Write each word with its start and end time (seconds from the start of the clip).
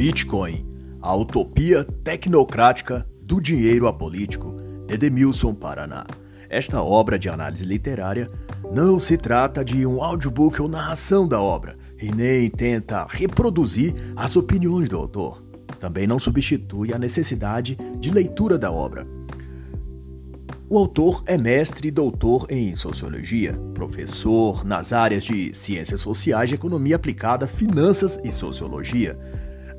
Bitcoin, 0.00 0.64
a 1.02 1.14
utopia 1.14 1.84
tecnocrática 1.84 3.06
do 3.22 3.38
dinheiro 3.38 3.86
apolítico, 3.86 4.56
Edemilson 4.88 5.52
Paraná. 5.52 6.06
Esta 6.48 6.82
obra 6.82 7.18
de 7.18 7.28
análise 7.28 7.66
literária 7.66 8.26
não 8.72 8.98
se 8.98 9.18
trata 9.18 9.62
de 9.62 9.84
um 9.84 10.02
audiobook 10.02 10.62
ou 10.62 10.68
narração 10.68 11.28
da 11.28 11.38
obra, 11.38 11.76
e 12.00 12.10
nem 12.10 12.48
tenta 12.48 13.06
reproduzir 13.10 13.92
as 14.16 14.36
opiniões 14.36 14.88
do 14.88 14.96
autor. 14.96 15.44
Também 15.78 16.06
não 16.06 16.18
substitui 16.18 16.94
a 16.94 16.98
necessidade 16.98 17.76
de 17.98 18.10
leitura 18.10 18.56
da 18.56 18.72
obra. 18.72 19.06
O 20.66 20.78
autor 20.78 21.22
é 21.26 21.36
mestre 21.36 21.88
e 21.88 21.90
doutor 21.90 22.46
em 22.48 22.74
sociologia, 22.74 23.52
professor 23.74 24.64
nas 24.64 24.94
áreas 24.94 25.24
de 25.24 25.54
ciências 25.54 26.00
sociais, 26.00 26.50
economia 26.50 26.96
aplicada, 26.96 27.46
finanças 27.46 28.18
e 28.24 28.32
sociologia 28.32 29.18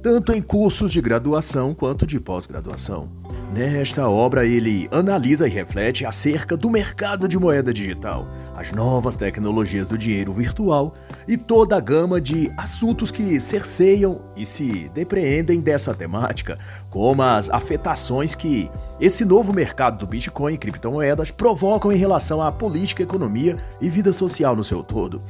tanto 0.02 0.34
em 0.34 0.42
cursos 0.42 0.92
de 0.92 1.00
graduação 1.00 1.74
quanto 1.74 2.08
de 2.08 2.20
pós-graduação. 2.20 3.10
Nesta 3.54 4.10
obra, 4.10 4.46
ele 4.46 4.88
analisa 4.92 5.46
e 5.46 5.52
reflete 5.52 6.06
acerca 6.06 6.56
do 6.56 6.70
mercado 6.70 7.28
de 7.28 7.38
moeda 7.38 7.74
digital, 7.74 8.28
as 8.56 8.72
novas 8.72 9.18
tecnologias 9.18 9.90
do 9.90 9.98
dinheiro 9.98 10.34
virtual 10.34 10.94
e 11.28 11.38
toda 11.38 11.76
a 11.76 11.80
gama 11.80 12.20
de 12.20 12.50
assuntos 12.58 13.12
que 13.12 13.40
cerceiam 13.40 14.22
e 14.36 14.46
se 14.46 14.90
depreendem 14.94 15.60
dessa 15.60 15.94
temática, 15.94 16.58
como 16.90 17.22
as 17.22 17.50
afetações 17.50 18.34
que 18.34 18.72
esse 19.00 19.26
novo 19.26 19.54
mercado 19.54 20.00
do 20.00 20.08
Bitcoin 20.08 20.54
e 20.54 20.58
criptomoedas 20.58 21.30
provocam 21.30 21.92
em 21.92 21.98
relação 21.98 22.42
à 22.42 22.52
política, 22.52 23.04
economia 23.04 23.58
e 23.82 23.90
vida 23.90 24.14
social 24.14 24.56
no 24.56 24.64
seu 24.64 24.82
todo. 24.82 25.22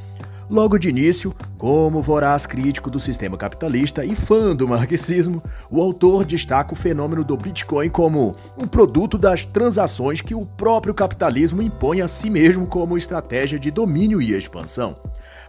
Logo 0.51 0.77
de 0.77 0.89
início, 0.89 1.33
como 1.57 2.01
voraz 2.01 2.45
crítico 2.45 2.91
do 2.91 2.99
sistema 2.99 3.37
capitalista 3.37 4.03
e 4.03 4.13
fã 4.13 4.53
do 4.53 4.67
marxismo, 4.67 5.41
o 5.70 5.81
autor 5.81 6.26
destaca 6.26 6.73
o 6.73 6.76
fenômeno 6.76 7.23
do 7.23 7.37
Bitcoin 7.37 7.87
como 7.87 8.35
um 8.57 8.67
produto 8.67 9.17
das 9.17 9.45
transações 9.45 10.20
que 10.20 10.35
o 10.35 10.45
próprio 10.45 10.93
capitalismo 10.93 11.61
impõe 11.61 12.01
a 12.01 12.07
si 12.09 12.29
mesmo 12.29 12.67
como 12.67 12.98
estratégia 12.98 13.57
de 13.57 13.71
domínio 13.71 14.21
e 14.21 14.34
expansão. 14.34 14.93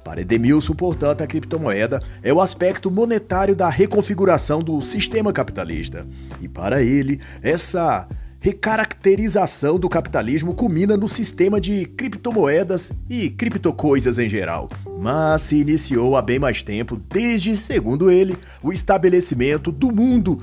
Para 0.04 0.20
Edemilson, 0.20 0.74
portanto, 0.74 1.22
a 1.22 1.26
criptomoeda 1.26 2.00
é 2.22 2.32
o 2.32 2.40
aspecto 2.40 2.88
monetário 2.88 3.56
da 3.56 3.68
reconfiguração 3.68 4.60
do 4.60 4.80
sistema 4.80 5.32
capitalista. 5.32 6.06
E 6.40 6.46
para 6.46 6.80
ele, 6.80 7.20
essa 7.42 8.06
recaracterização 8.42 9.78
do 9.78 9.88
capitalismo 9.88 10.52
culmina 10.52 10.96
no 10.96 11.08
sistema 11.08 11.60
de 11.60 11.86
criptomoedas 11.86 12.90
e 13.08 13.30
criptocoisas 13.30 14.18
em 14.18 14.28
geral, 14.28 14.68
mas 14.98 15.42
se 15.42 15.60
iniciou 15.60 16.16
há 16.16 16.22
bem 16.22 16.40
mais 16.40 16.60
tempo, 16.60 17.00
desde, 17.08 17.54
segundo 17.54 18.10
ele, 18.10 18.36
o 18.60 18.72
estabelecimento 18.72 19.70
do 19.70 19.92
mundo 19.92 20.36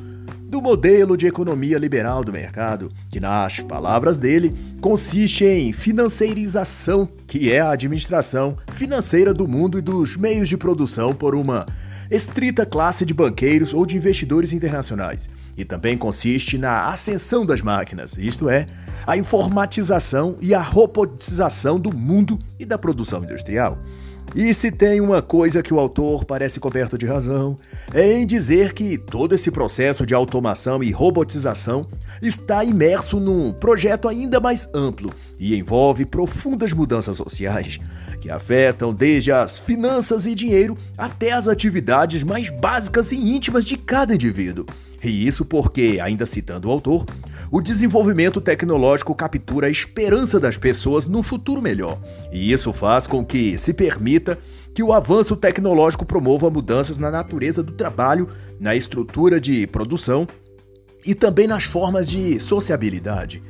do 0.48 0.62
modelo 0.62 1.16
de 1.16 1.28
economia 1.28 1.78
liberal 1.78 2.24
do 2.24 2.32
mercado, 2.32 2.90
que, 3.12 3.20
nas 3.20 3.60
palavras 3.60 4.18
dele, 4.18 4.56
consiste 4.82 5.46
em 5.46 5.72
financeirização, 5.74 7.08
que 7.28 7.52
é 7.52 7.60
a 7.60 7.72
administração 7.72 8.58
financeira 8.72 9.32
do 9.34 9.48
mundo 9.48 9.78
e 9.78 9.82
dos 9.82 10.16
meios 10.16 10.48
de 10.48 10.58
produção 10.58 11.14
por 11.14 11.36
uma 11.36 11.68
estrita 12.10 12.66
classe 12.66 13.06
de 13.06 13.14
banqueiros 13.14 13.74
ou 13.74 13.86
de 13.86 13.96
investidores 13.96 14.52
internacionais, 14.52 15.30
e 15.58 15.64
também 15.64 15.98
consiste 15.98 16.58
na 16.58 16.88
ascensão 16.88 17.46
das 17.46 17.62
máquinas, 17.62 18.18
isto 18.18 18.50
é, 18.50 18.66
a 19.06 19.16
informatização 19.16 20.36
e 20.42 20.54
a 20.54 20.62
robotização 20.62 21.80
do 21.80 21.96
mundo 21.96 22.40
e 22.58 22.66
da 22.66 22.78
produção 22.78 23.24
industrial. 23.24 23.78
E 24.36 24.54
se 24.54 24.72
tem 24.72 25.02
uma 25.02 25.24
coisa 25.24 25.64
que 25.64 25.74
o 25.74 25.80
autor 25.80 26.24
parece 26.24 26.60
coberto 26.60 26.98
de 27.00 27.06
razão, 27.08 27.58
é 27.92 28.14
em 28.14 28.28
dizer 28.28 28.74
que 28.74 28.96
todo 28.96 29.34
esse 29.34 29.50
processo 29.50 30.06
de 30.06 30.14
automação 30.14 30.84
e 30.84 30.92
robotização 30.92 31.88
está 32.22 32.64
imerso 32.64 33.20
num 33.20 33.52
projeto 33.52 34.08
ainda 34.08 34.40
mais 34.40 34.70
amplo 34.74 35.12
e 35.40 35.56
envolve 35.58 36.06
profundas 36.06 36.74
mudanças 36.74 37.18
sociais, 37.18 37.80
que 38.22 38.30
afetam 38.30 38.94
desde 38.94 39.32
as 39.32 39.58
finanças 39.58 40.28
e 40.28 40.36
dinheiro 40.36 40.78
até 40.96 41.32
as 41.32 41.48
atividades 41.48 42.24
mais 42.24 42.52
básicas 42.52 43.12
e 43.12 43.16
íntimas 43.16 43.66
de 43.66 43.78
cada 43.78 44.14
indivíduo. 44.14 44.66
E 45.04 45.26
isso 45.26 45.46
porque, 45.46 46.00
ainda 46.02 46.26
citando 46.26 46.68
o 46.68 46.72
autor, 46.72 47.06
o 47.52 47.62
desenvolvimento 47.62 48.42
tecnológico 48.42 49.16
captura 49.16 49.68
a 49.68 49.70
esperança 49.70 50.40
das 50.40 50.58
pessoas 50.58 51.06
num 51.06 51.24
futuro 51.24 51.62
melhor. 51.62 52.00
E 52.32 52.52
isso 52.52 52.74
faz 52.74 53.08
com 53.08 53.24
que 53.24 53.58
se 53.58 53.74
permita 53.74 54.38
que 54.74 54.84
o 54.84 54.94
avanço 54.94 55.36
tecnológico 55.36 56.06
promova 56.06 56.50
mudanças 56.50 56.98
na 56.98 57.10
natureza 57.10 57.64
do 57.64 57.74
trabalho, 57.74 58.28
na 58.60 58.76
estrutura 58.76 59.40
de 59.40 59.66
produção 59.68 60.28
e 61.06 61.16
também 61.16 61.48
nas 61.48 61.64
formas 61.64 62.10
de 62.10 62.40
sociabilidade. 62.40 63.42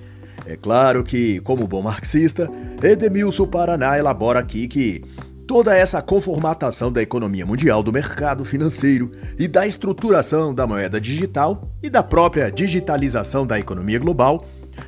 É 0.46 0.56
claro 0.56 1.04
que, 1.04 1.40
como 1.42 1.68
bom 1.68 1.82
marxista, 1.82 2.50
Edemilson 2.82 3.46
Paraná 3.46 3.98
elabora 3.98 4.40
aqui 4.40 4.68
que 4.68 5.04
Toda 5.50 5.76
essa 5.76 6.00
conformatação 6.00 6.92
da 6.92 7.02
economia 7.02 7.44
mundial, 7.44 7.82
do 7.82 7.92
mercado 7.92 8.46
financeiro 8.46 9.10
e 9.36 9.48
da 9.48 9.66
estruturação 9.66 10.54
da 10.54 10.68
moeda 10.68 11.02
digital 11.02 11.68
e 11.82 11.90
da 11.90 12.04
própria 12.04 12.52
digitalização 12.52 13.48
da 13.48 13.58
economia 13.58 13.98
global 13.98 14.46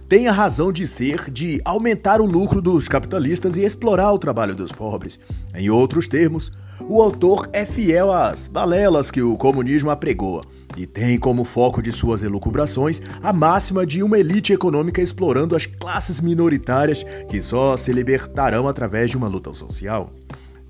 tem 0.08 0.28
a 0.28 0.32
razão 0.32 0.72
de 0.72 0.86
ser 0.86 1.32
de 1.32 1.60
aumentar 1.66 2.22
o 2.22 2.28
lucro 2.28 2.62
dos 2.62 2.88
capitalistas 2.88 3.58
e 3.58 3.64
explorar 3.64 4.14
o 4.14 4.20
trabalho 4.20 4.54
dos 4.54 4.72
pobres. 4.72 5.20
Em 5.56 5.72
outros 5.72 6.08
termos, 6.08 6.52
o 6.82 7.02
autor 7.02 7.50
é 7.52 7.66
fiel 7.66 8.14
às 8.14 8.48
balelas 8.48 9.10
que 9.10 9.24
o 9.24 9.36
comunismo 9.36 9.90
apregoa 9.90 10.44
e 10.78 10.86
tem 10.86 11.18
como 11.18 11.44
foco 11.44 11.82
de 11.82 11.92
suas 11.92 12.22
elucubrações 12.22 13.02
a 13.24 13.34
máxima 13.34 13.84
de 13.84 14.04
uma 14.04 14.20
elite 14.20 14.54
econômica 14.54 15.02
explorando 15.02 15.56
as 15.56 15.66
classes 15.66 16.22
minoritárias 16.22 17.04
que 17.28 17.42
só 17.42 17.76
se 17.76 17.92
libertarão 17.92 18.68
através 18.68 19.10
de 19.10 19.18
uma 19.18 19.28
luta 19.28 19.52
social 19.56 20.14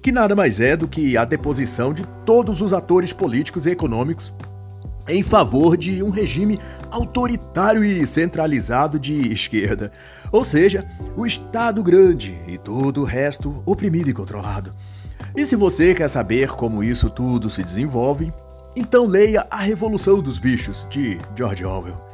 que 0.01 0.12
nada 0.12 0.35
mais 0.35 0.59
é 0.59 0.75
do 0.75 0.88
que 0.88 1.16
a 1.16 1.23
deposição 1.23 1.94
de 1.94 2.06
todos 2.25 2.62
os 2.62 2.73
atores 2.73 3.13
políticos 3.13 3.66
e 3.66 3.72
econômicos 3.72 4.34
em 5.07 5.23
favor 5.23 5.75
de 5.75 6.01
um 6.03 6.09
regime 6.09 6.59
autoritário 6.89 7.84
e 7.84 8.06
centralizado 8.06 9.00
de 9.00 9.31
esquerda, 9.31 9.91
ou 10.31 10.44
seja, 10.44 10.88
o 11.17 11.25
Estado 11.25 11.84
grande 11.84 12.38
e 12.47 12.57
todo 12.57 13.01
o 13.01 13.06
resto 13.06 13.61
oprimido 13.66 14.09
e 14.09 14.13
controlado. 14.13 14.73
E 15.35 15.45
se 15.45 15.56
você 15.56 15.94
quer 15.94 16.07
saber 16.07 16.51
como 16.51 16.84
isso 16.84 17.09
tudo 17.09 17.50
se 17.50 17.63
desenvolve, 17.63 18.31
então 18.75 19.06
leia 19.06 19.45
A 19.50 19.57
Revolução 19.57 20.22
dos 20.22 20.40
Bichos, 20.40 20.88
de 20.90 21.19
George 21.35 21.66
Orwell. 21.66 22.10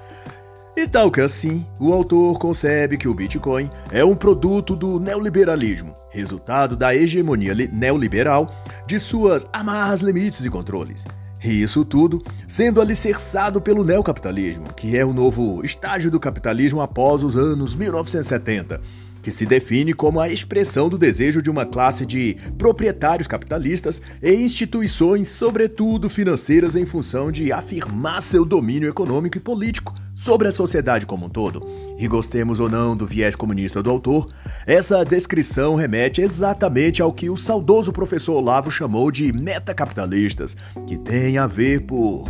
E 0.78 0.88
tal 0.88 1.10
que 1.10 1.20
assim, 1.20 1.66
o 1.80 1.92
autor 1.92 2.38
concebe 2.38 2.98
que 2.98 3.08
o 3.08 3.14
Bitcoin 3.14 3.68
é 3.92 4.06
um 4.06 4.16
produto 4.16 4.76
do 4.76 5.00
neoliberalismo, 5.00 5.96
resultado 6.12 6.76
da 6.76 6.96
hegemonia 6.96 7.56
neoliberal, 7.74 8.48
de 8.86 9.00
suas 9.00 9.48
amarras, 9.52 10.02
limites 10.02 10.46
e 10.46 10.52
controles. 10.52 11.04
E 11.44 11.64
isso 11.64 11.84
tudo 11.84 12.22
sendo 12.48 12.80
alicerçado 12.80 13.60
pelo 13.60 13.84
neocapitalismo, 13.84 14.72
que 14.76 14.96
é 14.96 15.04
o 15.04 15.14
novo 15.14 15.66
estágio 15.66 16.12
do 16.12 16.20
capitalismo 16.20 16.80
após 16.80 17.24
os 17.24 17.36
anos 17.36 17.74
1970 17.74 18.80
que 19.20 19.32
se 19.32 19.46
define 19.46 19.94
como 19.94 20.22
a 20.22 20.30
expressão 20.30 20.88
do 20.88 20.98
desejo 20.98 21.42
de 21.42 21.50
uma 21.50 21.66
classe 21.66 22.06
de 22.06 22.38
proprietários 22.58 23.28
capitalistas 23.28 24.02
e 24.24 24.34
instituições, 24.36 25.28
sobretudo 25.28 26.08
financeiras, 26.08 26.78
em 26.78 26.86
função 26.86 27.30
de 27.30 27.52
afirmar 27.52 28.22
seu 28.22 28.46
domínio 28.46 28.88
econômico 28.88 29.36
e 29.36 29.42
político 29.42 29.94
sobre 30.18 30.48
a 30.48 30.52
sociedade 30.52 31.06
como 31.06 31.28
um 31.28 31.30
todo. 31.30 31.64
E 31.96 32.08
gostemos 32.08 32.60
ou 32.60 32.68
não 32.68 32.98
do 32.98 33.06
viés 33.06 33.36
comunista 33.36 33.84
do 33.84 33.92
autor, 33.92 34.28
essa 34.66 35.06
descrição 35.06 35.76
remete 35.76 36.22
exatamente 36.22 37.04
ao 37.04 37.14
que 37.14 37.30
o 37.30 37.38
saudoso 37.38 37.94
professor 37.94 38.34
Olavo 38.34 38.72
chamou 38.72 39.12
de 39.12 39.32
metacapitalistas, 39.32 40.58
que 40.88 40.98
tem 40.98 41.38
a 41.38 41.46
ver 41.46 41.82
por 41.82 42.28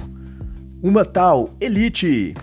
uma 0.83 1.05
tal 1.05 1.49
elite 1.61 2.35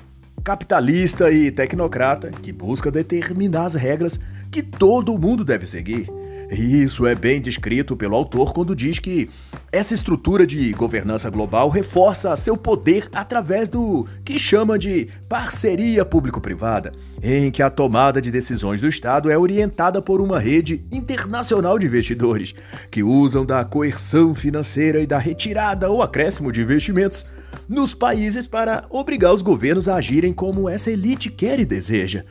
capitalista 0.43 1.31
e 1.31 1.50
tecnocrata 1.50 2.31
que 2.31 2.52
busca 2.52 2.90
determinar 2.90 3.67
as 3.67 3.75
regras 3.75 4.19
que 4.50 4.62
todo 4.62 5.19
mundo 5.19 5.44
deve 5.44 5.67
seguir. 5.67 6.08
E 6.50 6.82
isso 6.82 7.06
é 7.06 7.14
bem 7.14 7.41
descrito 7.41 7.96
pelo 7.96 8.17
autor 8.17 8.52
quando 8.52 8.75
diz 8.75 8.99
que 8.99 9.29
essa 9.73 9.94
estrutura 9.94 10.46
de 10.46 10.73
governança 10.73 11.29
global 11.31 11.69
reforça 11.69 12.35
seu 12.37 12.56
poder 12.56 13.08
através 13.12 13.69
do 13.69 14.06
que 14.25 14.38
chama 14.38 14.79
de 14.79 15.08
parceria 15.29 16.05
público-privada, 16.05 16.93
em 17.23 17.50
que 17.50 17.62
a 17.62 17.70
tomada 17.70 18.20
de 18.20 18.31
decisões 18.31 18.81
do 18.81 18.88
Estado 18.88 19.31
é 19.31 19.38
orientada 19.38 20.00
por 20.00 20.20
uma 20.20 20.38
rede 20.38 20.85
internacional 20.93 21.79
de 21.79 21.87
investidores 21.87 22.55
que 22.90 23.02
usam 23.02 23.44
da 23.44 23.64
coerção 23.64 24.35
financeira 24.35 25.00
e 25.00 25.06
da 25.06 25.19
retirada 25.19 25.90
ou 25.90 26.02
acréscimo 26.02 26.52
de 26.52 26.61
investimentos 26.61 27.26
nos 27.69 27.94
países 27.94 28.47
para 28.47 28.85
obrigar 28.90 29.32
os 29.32 29.43
governos 29.43 29.88
a 29.88 29.97
agirem 29.97 30.32
como 30.32 30.69
essa 30.69 30.90
elite 30.90 31.31
quer 31.31 31.58
e 31.58 31.64
deseja. 31.64 32.25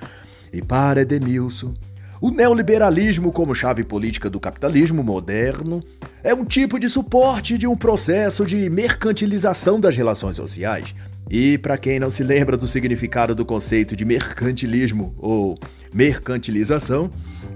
E 0.51 0.61
para 0.61 1.01
Edemilson, 1.01 1.73
o 2.23 2.31
neoliberalismo 2.31 3.33
como 3.33 3.53
chave 3.53 3.83
política 3.83 4.29
do 4.29 4.39
capitalismo 4.39 5.03
moderno 5.03 5.83
é 6.23 6.33
um 6.33 6.45
tipo 6.45 6.79
de 6.79 6.87
suporte 6.87 7.57
de 7.57 7.67
um 7.67 7.75
processo 7.75 8.45
de 8.45 8.69
mercantilização 8.69 9.77
das 9.77 9.97
relações 9.97 10.37
sociais. 10.37 10.95
E 11.29 11.57
para 11.57 11.77
quem 11.77 11.99
não 11.99 12.09
se 12.09 12.23
lembra 12.23 12.55
do 12.55 12.65
significado 12.65 13.35
do 13.35 13.43
conceito 13.43 13.93
de 13.93 14.05
mercantilismo 14.05 15.13
ou 15.19 15.59
mercantilização, 15.93 17.11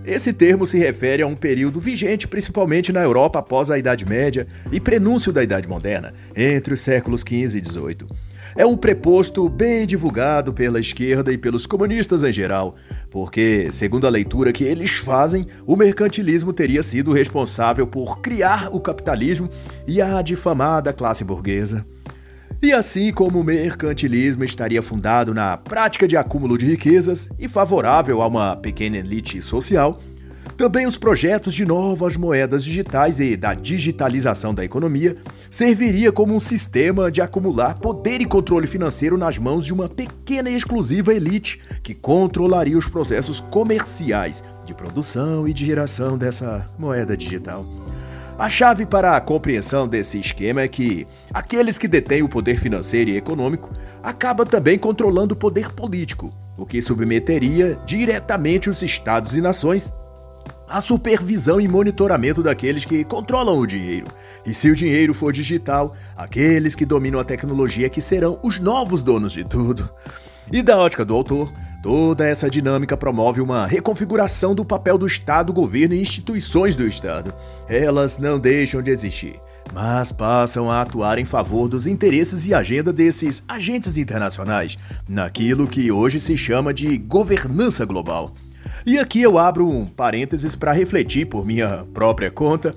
esse 0.05 0.33
termo 0.33 0.65
se 0.65 0.77
refere 0.77 1.23
a 1.23 1.27
um 1.27 1.35
período 1.35 1.79
vigente 1.79 2.27
principalmente 2.27 2.91
na 2.91 3.01
Europa 3.01 3.39
após 3.39 3.71
a 3.71 3.79
Idade 3.79 4.05
Média 4.05 4.45
e 4.69 4.81
prenúncio 4.81 5.31
da 5.31 5.41
Idade 5.41 5.65
Moderna, 5.65 6.13
entre 6.35 6.73
os 6.73 6.81
séculos 6.81 7.21
XV 7.21 7.57
e 7.57 7.63
XVIII. 7.63 8.07
É 8.55 8.65
um 8.65 8.77
preposto 8.77 9.47
bem 9.49 9.85
divulgado 9.85 10.53
pela 10.53 10.79
esquerda 10.79 11.31
e 11.31 11.37
pelos 11.37 11.65
comunistas 11.65 12.23
em 12.23 12.31
geral, 12.31 12.75
porque, 13.09 13.69
segundo 13.71 14.07
a 14.07 14.09
leitura 14.09 14.51
que 14.51 14.63
eles 14.63 14.91
fazem, 14.91 15.45
o 15.65 15.75
mercantilismo 15.75 16.53
teria 16.53 16.83
sido 16.83 17.11
responsável 17.11 17.87
por 17.87 18.19
criar 18.19 18.69
o 18.71 18.79
capitalismo 18.79 19.49
e 19.87 20.01
a 20.01 20.21
difamada 20.21 20.93
classe 20.93 21.23
burguesa. 21.23 21.85
E 22.61 22.71
assim 22.71 23.13
como 23.13 23.39
o 23.39 23.43
mercantilismo 23.43 24.43
estaria 24.43 24.81
fundado 24.81 25.31
na 25.31 25.55
prática 25.57 26.07
de 26.07 26.17
acúmulo 26.17 26.57
de 26.57 26.65
riquezas 26.65 27.29
e 27.37 27.47
favorável 27.47 28.21
a 28.21 28.27
uma 28.27 28.55
pequena 28.55 28.97
elite 28.97 29.41
social, 29.43 29.99
também 30.57 30.87
os 30.87 30.97
projetos 30.97 31.53
de 31.53 31.63
novas 31.63 32.17
moedas 32.17 32.65
digitais 32.65 33.19
e 33.19 33.37
da 33.37 33.53
digitalização 33.53 34.55
da 34.55 34.65
economia 34.65 35.15
serviria 35.51 36.11
como 36.11 36.35
um 36.35 36.39
sistema 36.39 37.11
de 37.11 37.21
acumular 37.21 37.75
poder 37.75 38.21
e 38.21 38.25
controle 38.25 38.65
financeiro 38.65 39.17
nas 39.19 39.37
mãos 39.37 39.63
de 39.63 39.71
uma 39.71 39.87
pequena 39.87 40.49
e 40.49 40.55
exclusiva 40.55 41.13
elite 41.13 41.61
que 41.83 41.93
controlaria 41.93 42.77
os 42.77 42.87
processos 42.87 43.39
comerciais 43.39 44.43
de 44.65 44.73
produção 44.73 45.47
e 45.47 45.53
de 45.53 45.63
geração 45.63 46.17
dessa 46.17 46.67
moeda 46.77 47.15
digital. 47.15 47.63
A 48.37 48.49
chave 48.49 48.85
para 48.85 49.15
a 49.15 49.21
compreensão 49.21 49.87
desse 49.87 50.19
esquema 50.19 50.61
é 50.61 50.67
que 50.67 51.07
aqueles 51.31 51.77
que 51.77 51.87
detêm 51.87 52.23
o 52.23 52.29
poder 52.29 52.59
financeiro 52.59 53.11
e 53.11 53.17
econômico 53.17 53.71
acabam 54.01 54.45
também 54.45 54.77
controlando 54.77 55.35
o 55.35 55.37
poder 55.37 55.71
político, 55.71 56.33
o 56.57 56.65
que 56.65 56.81
submeteria 56.81 57.79
diretamente 57.85 58.69
os 58.69 58.81
estados 58.81 59.37
e 59.37 59.41
nações 59.41 59.91
à 60.67 60.81
supervisão 60.81 61.59
e 61.59 61.67
monitoramento 61.67 62.43
daqueles 62.43 62.85
que 62.85 63.03
controlam 63.03 63.59
o 63.59 63.67
dinheiro. 63.67 64.07
E 64.45 64.53
se 64.53 64.69
o 64.69 64.75
dinheiro 64.75 65.13
for 65.13 65.31
digital, 65.31 65.93
aqueles 66.15 66.75
que 66.75 66.85
dominam 66.85 67.19
a 67.19 67.23
tecnologia 67.23 67.89
que 67.89 68.01
serão 68.01 68.39
os 68.43 68.59
novos 68.59 69.03
donos 69.03 69.31
de 69.31 69.43
tudo. 69.43 69.89
E 70.51 70.61
da 70.61 70.77
ótica 70.77 71.03
do 71.03 71.13
autor, 71.13 71.51
toda 71.83 72.25
essa 72.25 72.49
dinâmica 72.49 72.95
promove 72.95 73.41
uma 73.41 73.67
reconfiguração 73.67 74.55
do 74.55 74.63
papel 74.63 74.97
do 74.97 75.05
Estado, 75.05 75.51
governo 75.51 75.93
e 75.93 75.99
instituições 75.99 76.73
do 76.73 76.87
Estado. 76.87 77.33
Elas 77.67 78.17
não 78.17 78.39
deixam 78.39 78.81
de 78.81 78.89
existir, 78.89 79.35
mas 79.73 80.13
passam 80.13 80.71
a 80.71 80.81
atuar 80.81 81.19
em 81.19 81.25
favor 81.25 81.67
dos 81.67 81.85
interesses 81.85 82.47
e 82.47 82.53
agenda 82.53 82.93
desses 82.93 83.43
agentes 83.45 83.97
internacionais, 83.97 84.77
naquilo 85.07 85.67
que 85.67 85.91
hoje 85.91 86.17
se 86.19 86.37
chama 86.37 86.73
de 86.73 86.97
governança 86.97 87.83
global. 87.83 88.33
E 88.87 88.97
aqui 88.97 89.21
eu 89.21 89.37
abro 89.37 89.69
um 89.69 89.85
parênteses 89.85 90.55
para 90.55 90.71
refletir 90.71 91.25
por 91.25 91.45
minha 91.45 91.85
própria 91.93 92.31
conta 92.31 92.73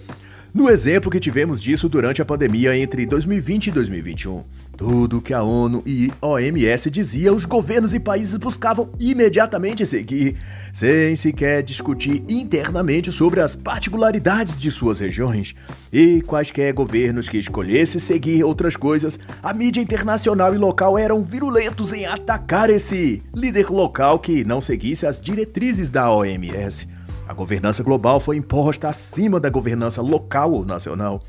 no 0.52 0.68
exemplo 0.68 1.10
que 1.10 1.20
tivemos 1.20 1.62
disso 1.62 1.88
durante 1.88 2.20
a 2.20 2.24
pandemia 2.24 2.76
entre 2.76 3.06
2020 3.06 3.68
e 3.68 3.70
2021. 3.70 4.44
Tudo 4.76 5.20
que 5.20 5.34
a 5.34 5.42
ONU 5.42 5.82
e 5.84 6.10
OMS 6.22 6.90
dizia, 6.90 7.32
os 7.32 7.44
governos 7.44 7.92
e 7.92 8.00
países 8.00 8.36
buscavam 8.36 8.90
imediatamente 8.98 9.84
seguir, 9.84 10.36
sem 10.72 11.14
sequer 11.14 11.62
discutir 11.62 12.24
internamente 12.28 13.12
sobre 13.12 13.40
as 13.40 13.54
particularidades 13.54 14.58
de 14.58 14.70
suas 14.70 15.00
regiões. 15.00 15.54
E 15.92 16.22
quaisquer 16.22 16.72
governos 16.72 17.28
que 17.28 17.36
escolhessem 17.36 18.00
seguir 18.00 18.42
outras 18.42 18.74
coisas, 18.76 19.18
a 19.42 19.52
mídia 19.52 19.82
internacional 19.82 20.54
e 20.54 20.58
local 20.58 20.96
eram 20.96 21.22
virulentos 21.22 21.92
em 21.92 22.06
atacar 22.06 22.70
esse 22.70 23.22
líder 23.34 23.70
local 23.70 24.18
que 24.18 24.44
não 24.44 24.60
seguisse 24.60 25.06
as 25.06 25.20
diretrizes 25.20 25.90
da 25.90 26.10
OMS. 26.10 26.88
A 27.30 27.32
governança 27.32 27.84
global 27.84 28.18
foi 28.18 28.38
imposta 28.38 28.88
acima 28.88 29.38
da 29.38 29.48
governança 29.48 30.02
local 30.02 30.50
ou 30.50 30.64
nacional. 30.64 31.22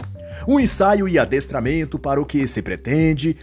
Um 0.47 0.59
ensaio 0.59 1.07
e 1.07 1.19
adestramento 1.19 1.99
para 1.99 2.19
o 2.19 2.25
que 2.25 2.47
se 2.47 2.59
pretende 2.63 3.37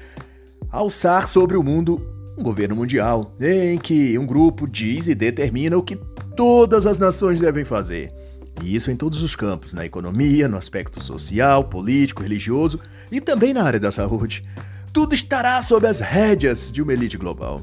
alçar 0.68 1.28
sobre 1.28 1.56
o 1.56 1.62
mundo 1.62 2.04
um 2.36 2.42
governo 2.42 2.74
mundial, 2.74 3.32
em 3.40 3.78
que 3.78 4.18
um 4.18 4.26
grupo 4.26 4.66
diz 4.66 5.06
e 5.06 5.14
determina 5.14 5.78
o 5.78 5.84
que 5.84 5.94
todas 6.34 6.84
as 6.84 6.98
nações 6.98 7.38
devem 7.38 7.64
fazer. 7.64 8.12
E 8.60 8.74
isso 8.74 8.90
em 8.90 8.96
todos 8.96 9.22
os 9.22 9.36
campos, 9.36 9.72
na 9.72 9.86
economia, 9.86 10.48
no 10.48 10.56
aspecto 10.56 11.00
social, 11.00 11.62
político, 11.62 12.24
religioso 12.24 12.80
e 13.08 13.20
também 13.20 13.54
na 13.54 13.62
área 13.62 13.78
da 13.78 13.92
saúde. 13.92 14.42
Tudo 14.92 15.14
estará 15.14 15.62
sob 15.62 15.86
as 15.86 16.00
rédeas 16.00 16.72
de 16.72 16.82
uma 16.82 16.92
elite 16.92 17.16
global. 17.16 17.62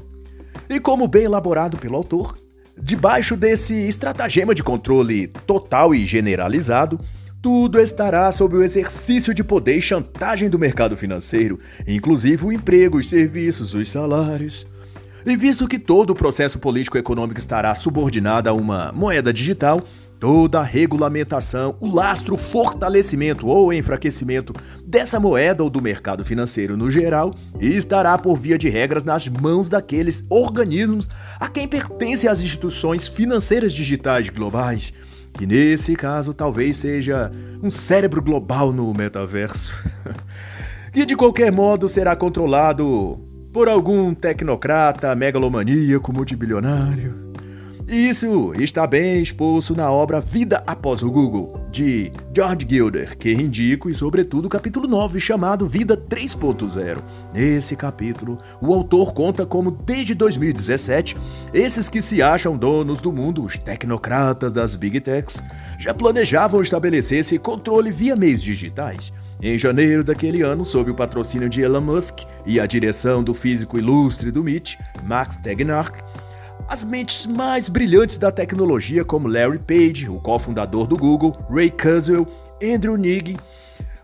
E 0.70 0.80
como 0.80 1.06
bem 1.06 1.24
elaborado 1.24 1.76
pelo 1.76 1.96
autor, 1.96 2.45
Debaixo 2.78 3.36
desse 3.36 3.74
estratagema 3.88 4.54
de 4.54 4.62
controle 4.62 5.28
total 5.46 5.94
e 5.94 6.04
generalizado, 6.04 7.00
tudo 7.40 7.80
estará 7.80 8.30
sob 8.30 8.56
o 8.56 8.62
exercício 8.62 9.32
de 9.32 9.42
poder 9.42 9.78
e 9.78 9.80
chantagem 9.80 10.50
do 10.50 10.58
mercado 10.58 10.94
financeiro, 10.94 11.58
inclusive 11.86 12.44
o 12.44 12.52
emprego, 12.52 12.98
os 12.98 13.08
serviços, 13.08 13.72
os 13.72 13.88
salários. 13.88 14.66
E 15.24 15.36
visto 15.36 15.66
que 15.66 15.78
todo 15.78 16.10
o 16.10 16.14
processo 16.14 16.58
político-econômico 16.58 17.40
estará 17.40 17.74
subordinado 17.74 18.50
a 18.50 18.52
uma 18.52 18.92
moeda 18.92 19.32
digital, 19.32 19.82
Toda 20.18 20.60
a 20.60 20.62
regulamentação, 20.62 21.76
o 21.78 21.94
lastro, 21.94 22.34
o 22.34 22.38
fortalecimento 22.38 23.46
ou 23.46 23.70
enfraquecimento 23.70 24.54
dessa 24.82 25.20
moeda 25.20 25.62
ou 25.62 25.68
do 25.68 25.82
mercado 25.82 26.24
financeiro 26.24 26.74
no 26.74 26.90
geral 26.90 27.34
estará 27.60 28.16
por 28.16 28.36
via 28.38 28.56
de 28.56 28.70
regras 28.70 29.04
nas 29.04 29.28
mãos 29.28 29.68
daqueles 29.68 30.24
organismos 30.30 31.06
a 31.38 31.48
quem 31.48 31.68
pertencem 31.68 32.30
as 32.30 32.40
instituições 32.40 33.08
financeiras 33.08 33.74
digitais 33.74 34.30
globais, 34.30 34.90
que 35.34 35.46
nesse 35.46 35.94
caso 35.94 36.32
talvez 36.32 36.78
seja 36.78 37.30
um 37.62 37.70
cérebro 37.70 38.22
global 38.22 38.72
no 38.72 38.92
metaverso, 38.94 39.84
que 40.94 41.04
de 41.04 41.14
qualquer 41.14 41.52
modo 41.52 41.88
será 41.88 42.16
controlado 42.16 43.20
por 43.52 43.68
algum 43.68 44.14
tecnocrata 44.14 45.14
megalomaníaco 45.14 46.10
multibilionário 46.10 47.25
isso 47.88 48.52
está 48.58 48.84
bem 48.84 49.22
exposto 49.22 49.72
na 49.72 49.88
obra 49.90 50.20
Vida 50.20 50.60
Após 50.66 51.04
o 51.04 51.10
Google, 51.10 51.60
de 51.70 52.10
George 52.34 52.66
Gilder, 52.68 53.16
que 53.16 53.32
indico 53.32 53.88
e, 53.88 53.94
sobretudo, 53.94 54.46
o 54.46 54.48
capítulo 54.48 54.88
9, 54.88 55.20
chamado 55.20 55.66
Vida 55.66 55.96
3.0. 55.96 56.98
Nesse 57.32 57.76
capítulo, 57.76 58.38
o 58.60 58.74
autor 58.74 59.14
conta 59.14 59.46
como, 59.46 59.70
desde 59.70 60.14
2017, 60.14 61.16
esses 61.54 61.88
que 61.88 62.02
se 62.02 62.20
acham 62.20 62.56
donos 62.56 63.00
do 63.00 63.12
mundo, 63.12 63.44
os 63.44 63.56
tecnocratas 63.56 64.52
das 64.52 64.74
Big 64.74 65.00
Techs, 65.00 65.40
já 65.78 65.94
planejavam 65.94 66.60
estabelecer 66.60 67.20
esse 67.20 67.38
controle 67.38 67.92
via 67.92 68.16
meios 68.16 68.42
digitais. 68.42 69.12
Em 69.40 69.58
janeiro 69.58 70.02
daquele 70.02 70.42
ano, 70.42 70.64
sob 70.64 70.90
o 70.90 70.94
patrocínio 70.94 71.48
de 71.48 71.60
Elon 71.60 71.82
Musk 71.82 72.20
e 72.44 72.58
a 72.58 72.66
direção 72.66 73.22
do 73.22 73.34
físico 73.34 73.78
ilustre 73.78 74.30
do 74.30 74.40
MIT, 74.40 74.78
Max 75.04 75.36
Tegmark, 75.36 76.02
as 76.68 76.84
mentes 76.84 77.26
mais 77.26 77.68
brilhantes 77.68 78.18
da 78.18 78.32
tecnologia, 78.32 79.04
como 79.04 79.28
Larry 79.28 79.58
Page, 79.58 80.08
o 80.08 80.20
cofundador 80.20 80.86
do 80.86 80.96
Google, 80.96 81.36
Ray 81.48 81.70
Kurzweil, 81.70 82.26
Andrew 82.62 82.96
Ng, 82.96 83.36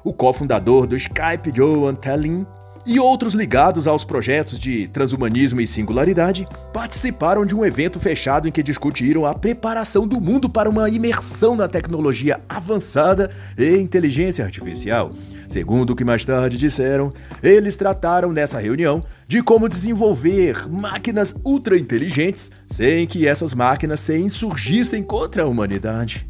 o 0.05 0.13
cofundador 0.13 0.87
do 0.87 0.97
Skype, 0.97 1.53
Joe 1.55 1.89
Antelin, 1.89 2.47
e 2.85 2.99
outros 2.99 3.35
ligados 3.35 3.87
aos 3.87 4.03
projetos 4.03 4.59
de 4.59 4.89
transhumanismo 4.89 5.61
e 5.61 5.67
singularidade 5.67 6.49
participaram 6.73 7.47
de 7.47 7.55
um 7.55 7.65
evento 7.65 8.01
fechado 8.01 8.49
em 8.49 8.53
que 8.53 8.63
discutiram 8.63 9.25
a 9.25 9.35
preparação 9.35 10.07
do 10.07 10.21
mundo 10.21 10.51
para 10.51 10.69
uma 10.69 10.89
imersão 10.89 11.55
na 11.55 11.69
tecnologia 11.69 12.41
avançada 12.49 13.31
e 13.57 13.77
inteligência 13.77 14.45
artificial. 14.45 15.13
Segundo 15.49 15.91
o 15.91 15.97
que 15.97 16.05
mais 16.05 16.25
tarde 16.25 16.59
disseram, 16.59 17.13
eles 17.43 17.77
trataram 17.77 18.33
nessa 18.33 18.59
reunião 18.59 19.05
de 19.29 19.43
como 19.43 19.69
desenvolver 19.69 20.69
máquinas 20.69 21.37
ultra 21.45 21.79
inteligentes 21.79 22.51
sem 22.67 23.07
que 23.07 23.29
essas 23.29 23.55
máquinas 23.55 24.01
se 24.01 24.17
insurgissem 24.17 25.03
contra 25.03 25.45
a 25.45 25.47
humanidade. 25.47 26.27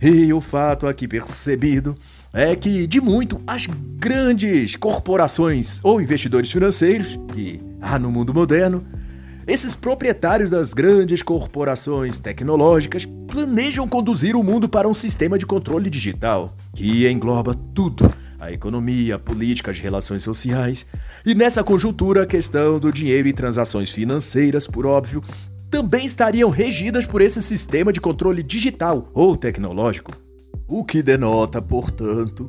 E 0.00 0.32
o 0.32 0.40
fato 0.40 0.86
aqui 0.86 1.06
percebido 1.06 1.94
é 2.32 2.54
que, 2.54 2.86
de 2.86 3.00
muito, 3.00 3.40
as 3.46 3.66
grandes 3.66 4.76
corporações 4.76 5.80
ou 5.82 6.00
investidores 6.00 6.50
financeiros 6.50 7.18
que 7.32 7.60
há 7.80 7.98
no 7.98 8.10
mundo 8.10 8.32
moderno, 8.32 8.84
esses 9.46 9.74
proprietários 9.74 10.48
das 10.48 10.72
grandes 10.72 11.22
corporações 11.22 12.18
tecnológicas 12.18 13.04
planejam 13.26 13.88
conduzir 13.88 14.36
o 14.36 14.44
mundo 14.44 14.68
para 14.68 14.88
um 14.88 14.94
sistema 14.94 15.36
de 15.36 15.44
controle 15.44 15.90
digital 15.90 16.56
que 16.74 17.08
engloba 17.08 17.54
tudo 17.74 18.12
a 18.38 18.52
economia, 18.52 19.16
a 19.16 19.18
política, 19.18 19.70
as 19.70 19.78
relações 19.78 20.22
sociais. 20.22 20.86
E 21.26 21.34
nessa 21.34 21.62
conjuntura, 21.62 22.22
a 22.22 22.26
questão 22.26 22.78
do 22.78 22.92
dinheiro 22.92 23.28
e 23.28 23.32
transações 23.32 23.90
financeiras, 23.90 24.66
por 24.66 24.86
óbvio, 24.86 25.22
também 25.68 26.04
estariam 26.04 26.48
regidas 26.48 27.04
por 27.04 27.20
esse 27.20 27.42
sistema 27.42 27.92
de 27.92 28.00
controle 28.00 28.42
digital 28.42 29.10
ou 29.12 29.36
tecnológico. 29.36 30.12
O 30.72 30.84
que 30.84 31.02
denota, 31.02 31.60
portanto, 31.60 32.46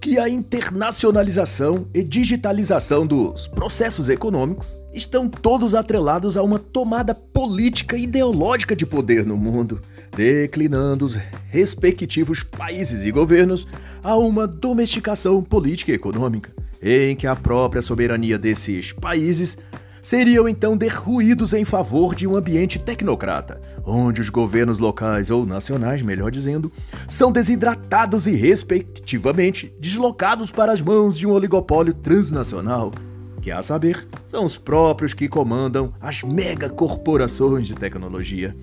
que 0.00 0.18
a 0.18 0.28
internacionalização 0.28 1.86
e 1.94 2.02
digitalização 2.02 3.06
dos 3.06 3.46
processos 3.46 4.08
econômicos 4.08 4.76
estão 4.92 5.28
todos 5.28 5.72
atrelados 5.72 6.36
a 6.36 6.42
uma 6.42 6.58
tomada 6.58 7.14
política 7.14 7.96
e 7.96 8.02
ideológica 8.02 8.74
de 8.74 8.84
poder 8.84 9.24
no 9.24 9.36
mundo, 9.36 9.80
declinando 10.16 11.04
os 11.04 11.14
respectivos 11.46 12.42
países 12.42 13.04
e 13.04 13.12
governos 13.12 13.68
a 14.02 14.16
uma 14.16 14.48
domesticação 14.48 15.40
política 15.40 15.92
e 15.92 15.94
econômica, 15.94 16.52
em 16.82 17.14
que 17.14 17.28
a 17.28 17.36
própria 17.36 17.80
soberania 17.80 18.36
desses 18.36 18.92
países 18.92 19.56
seriam 20.04 20.46
então 20.46 20.76
derruídos 20.76 21.54
em 21.54 21.64
favor 21.64 22.14
de 22.14 22.28
um 22.28 22.36
ambiente 22.36 22.78
tecnocrata, 22.78 23.60
onde 23.84 24.20
os 24.20 24.28
governos 24.28 24.78
locais 24.78 25.30
ou 25.30 25.46
nacionais, 25.46 26.02
melhor 26.02 26.30
dizendo, 26.30 26.70
são 27.08 27.32
desidratados 27.32 28.26
e, 28.26 28.32
respectivamente, 28.32 29.74
deslocados 29.80 30.50
para 30.50 30.72
as 30.72 30.82
mãos 30.82 31.16
de 31.18 31.26
um 31.26 31.32
oligopólio 31.32 31.94
transnacional, 31.94 32.92
que, 33.40 33.50
a 33.50 33.62
saber, 33.62 34.06
são 34.26 34.44
os 34.44 34.58
próprios 34.58 35.14
que 35.14 35.26
comandam 35.26 35.92
as 36.00 36.22
megacorporações 36.22 37.66
de 37.66 37.74
tecnologia. 37.74 38.54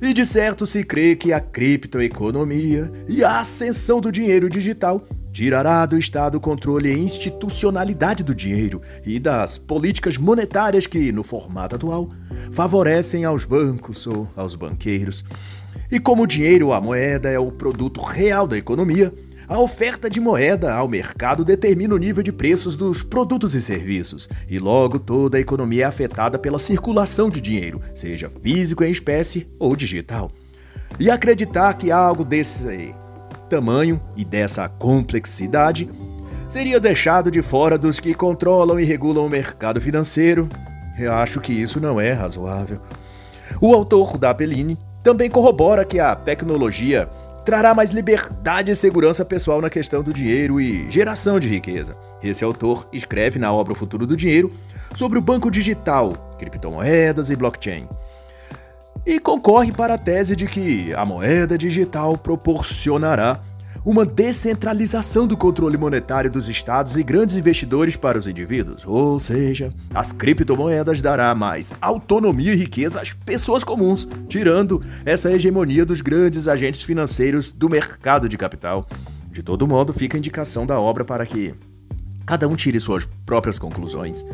E 0.00 0.12
de 0.12 0.24
certo 0.24 0.66
se 0.66 0.82
crê 0.82 1.14
que 1.14 1.32
a 1.32 1.38
criptoeconomia 1.38 2.90
e 3.08 3.22
a 3.22 3.38
ascensão 3.38 4.00
do 4.00 4.10
dinheiro 4.10 4.50
digital 4.50 5.06
tirará 5.32 5.86
do 5.86 5.98
Estado 5.98 6.36
o 6.36 6.40
controle 6.40 6.92
e 6.92 6.98
institucionalidade 6.98 8.22
do 8.22 8.34
dinheiro 8.34 8.82
e 9.04 9.18
das 9.18 9.58
políticas 9.58 10.18
monetárias 10.18 10.86
que, 10.86 11.10
no 11.10 11.24
formato 11.24 11.76
atual, 11.76 12.10
favorecem 12.52 13.24
aos 13.24 13.44
bancos 13.44 14.06
ou 14.06 14.28
aos 14.36 14.54
banqueiros. 14.54 15.24
E 15.90 15.98
como 15.98 16.22
o 16.22 16.26
dinheiro 16.26 16.68
ou 16.68 16.72
a 16.72 16.80
moeda 16.80 17.28
é 17.28 17.38
o 17.38 17.50
produto 17.50 18.00
real 18.00 18.46
da 18.46 18.56
economia, 18.56 19.12
a 19.48 19.58
oferta 19.58 20.08
de 20.08 20.20
moeda 20.20 20.72
ao 20.72 20.88
mercado 20.88 21.44
determina 21.44 21.94
o 21.94 21.98
nível 21.98 22.22
de 22.22 22.32
preços 22.32 22.76
dos 22.76 23.02
produtos 23.02 23.54
e 23.54 23.60
serviços, 23.60 24.28
e 24.48 24.58
logo 24.58 24.98
toda 24.98 25.36
a 25.36 25.40
economia 25.40 25.84
é 25.84 25.86
afetada 25.86 26.38
pela 26.38 26.58
circulação 26.58 27.28
de 27.28 27.40
dinheiro, 27.40 27.80
seja 27.94 28.30
físico 28.30 28.84
em 28.84 28.90
espécie 28.90 29.48
ou 29.58 29.74
digital. 29.74 30.30
E 30.98 31.10
acreditar 31.10 31.74
que 31.74 31.90
algo 31.90 32.24
desse 32.24 32.94
tamanho 33.52 34.00
e 34.16 34.24
dessa 34.24 34.66
complexidade 34.66 35.90
seria 36.48 36.80
deixado 36.80 37.30
de 37.30 37.42
fora 37.42 37.76
dos 37.76 38.00
que 38.00 38.14
controlam 38.14 38.80
e 38.80 38.84
regulam 38.84 39.26
o 39.26 39.28
mercado 39.28 39.78
financeiro. 39.78 40.48
Eu 40.98 41.12
acho 41.12 41.38
que 41.38 41.52
isso 41.52 41.78
não 41.78 42.00
é 42.00 42.12
razoável. 42.12 42.80
O 43.60 43.74
autor 43.74 44.16
da 44.16 44.30
Apelline 44.30 44.78
também 45.02 45.28
corrobora 45.28 45.84
que 45.84 46.00
a 46.00 46.16
tecnologia 46.16 47.10
trará 47.44 47.74
mais 47.74 47.90
liberdade 47.90 48.70
e 48.70 48.76
segurança 48.76 49.22
pessoal 49.22 49.60
na 49.60 49.68
questão 49.68 50.02
do 50.02 50.14
dinheiro 50.14 50.58
e 50.58 50.90
geração 50.90 51.38
de 51.38 51.48
riqueza. 51.48 51.94
Esse 52.22 52.44
autor 52.44 52.88
escreve 52.90 53.38
na 53.38 53.52
obra 53.52 53.74
O 53.74 53.76
Futuro 53.76 54.06
do 54.06 54.16
Dinheiro 54.16 54.50
sobre 54.94 55.18
o 55.18 55.22
banco 55.22 55.50
digital, 55.50 56.14
criptomoedas 56.38 57.28
e 57.28 57.36
blockchain 57.36 57.86
e 59.04 59.18
concorre 59.18 59.72
para 59.72 59.94
a 59.94 59.98
tese 59.98 60.36
de 60.36 60.46
que 60.46 60.94
a 60.94 61.04
moeda 61.04 61.58
digital 61.58 62.16
proporcionará 62.16 63.40
uma 63.84 64.06
descentralização 64.06 65.26
do 65.26 65.36
controle 65.36 65.76
monetário 65.76 66.30
dos 66.30 66.48
estados 66.48 66.96
e 66.96 67.02
grandes 67.02 67.36
investidores 67.36 67.96
para 67.96 68.16
os 68.16 68.28
indivíduos, 68.28 68.86
ou 68.86 69.18
seja, 69.18 69.70
as 69.92 70.12
criptomoedas 70.12 71.02
dará 71.02 71.34
mais 71.34 71.72
autonomia 71.80 72.52
e 72.52 72.56
riqueza 72.56 73.00
às 73.00 73.12
pessoas 73.12 73.64
comuns, 73.64 74.08
tirando 74.28 74.80
essa 75.04 75.32
hegemonia 75.32 75.84
dos 75.84 76.00
grandes 76.00 76.46
agentes 76.46 76.84
financeiros 76.84 77.52
do 77.52 77.68
mercado 77.68 78.28
de 78.28 78.36
capital. 78.36 78.86
De 79.32 79.42
todo 79.42 79.66
modo, 79.66 79.92
fica 79.92 80.16
a 80.16 80.18
indicação 80.18 80.64
da 80.64 80.78
obra 80.78 81.04
para 81.04 81.26
que 81.26 81.52
cada 82.24 82.46
um 82.46 82.54
tire 82.54 82.78
suas 82.78 83.04
próprias 83.26 83.58
conclusões. 83.58 84.24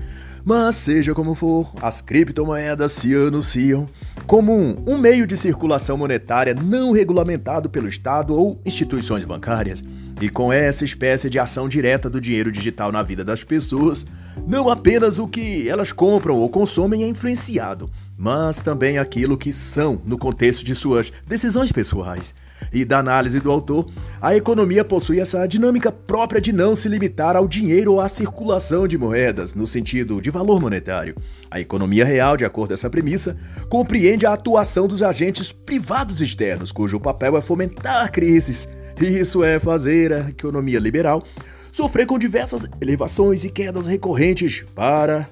Mas 0.44 0.76
seja 0.76 1.14
como 1.14 1.34
for, 1.34 1.72
as 1.80 2.00
criptomoedas 2.00 2.92
se 2.92 3.14
anunciam 3.14 3.88
como 4.28 4.54
um, 4.54 4.76
um, 4.86 4.98
meio 4.98 5.26
de 5.26 5.38
circulação 5.38 5.96
monetária 5.96 6.54
não 6.54 6.92
regulamentado 6.92 7.70
pelo 7.70 7.88
Estado 7.88 8.36
ou 8.36 8.60
instituições 8.62 9.24
bancárias. 9.24 9.82
E 10.20 10.28
com 10.28 10.52
essa 10.52 10.84
espécie 10.84 11.30
de 11.30 11.38
ação 11.38 11.68
direta 11.68 12.10
do 12.10 12.20
dinheiro 12.20 12.50
digital 12.50 12.90
na 12.90 13.04
vida 13.04 13.24
das 13.24 13.44
pessoas, 13.44 14.04
não 14.48 14.68
apenas 14.68 15.20
o 15.20 15.28
que 15.28 15.68
elas 15.68 15.92
compram 15.92 16.36
ou 16.36 16.48
consomem 16.48 17.04
é 17.04 17.08
influenciado, 17.08 17.88
mas 18.16 18.60
também 18.60 18.98
aquilo 18.98 19.38
que 19.38 19.52
são 19.52 20.02
no 20.04 20.18
contexto 20.18 20.64
de 20.64 20.74
suas 20.74 21.12
decisões 21.24 21.70
pessoais. 21.70 22.34
E 22.72 22.84
da 22.84 22.98
análise 22.98 23.38
do 23.38 23.48
autor, 23.48 23.88
a 24.20 24.34
economia 24.34 24.84
possui 24.84 25.20
essa 25.20 25.46
dinâmica 25.46 25.92
própria 25.92 26.40
de 26.40 26.52
não 26.52 26.74
se 26.74 26.88
limitar 26.88 27.36
ao 27.36 27.46
dinheiro 27.46 27.92
ou 27.92 28.00
à 28.00 28.08
circulação 28.08 28.88
de 28.88 28.98
moedas, 28.98 29.54
no 29.54 29.68
sentido 29.68 30.20
de 30.20 30.30
valor 30.30 30.60
monetário. 30.60 31.14
A 31.48 31.60
economia 31.60 32.04
real, 32.04 32.36
de 32.36 32.44
acordo 32.44 32.70
com 32.70 32.74
essa 32.74 32.90
premissa, 32.90 33.36
compreende 33.68 34.26
a 34.26 34.32
atuação 34.32 34.88
dos 34.88 35.00
agentes 35.00 35.52
privados 35.52 36.20
externos, 36.20 36.72
cujo 36.72 36.98
papel 36.98 37.36
é 37.36 37.40
fomentar 37.40 38.10
crises. 38.10 38.68
Isso 39.00 39.44
é 39.44 39.60
fazer 39.60 40.12
a 40.12 40.28
economia 40.28 40.78
liberal 40.78 41.22
sofrer 41.70 42.06
com 42.06 42.18
diversas 42.18 42.66
elevações 42.80 43.44
e 43.44 43.50
quedas 43.50 43.86
recorrentes 43.86 44.64
para 44.74 45.28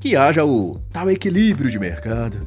que 0.00 0.16
haja 0.16 0.44
o 0.44 0.80
tal 0.90 1.10
equilíbrio 1.10 1.70
de 1.70 1.78
mercado, 1.78 2.46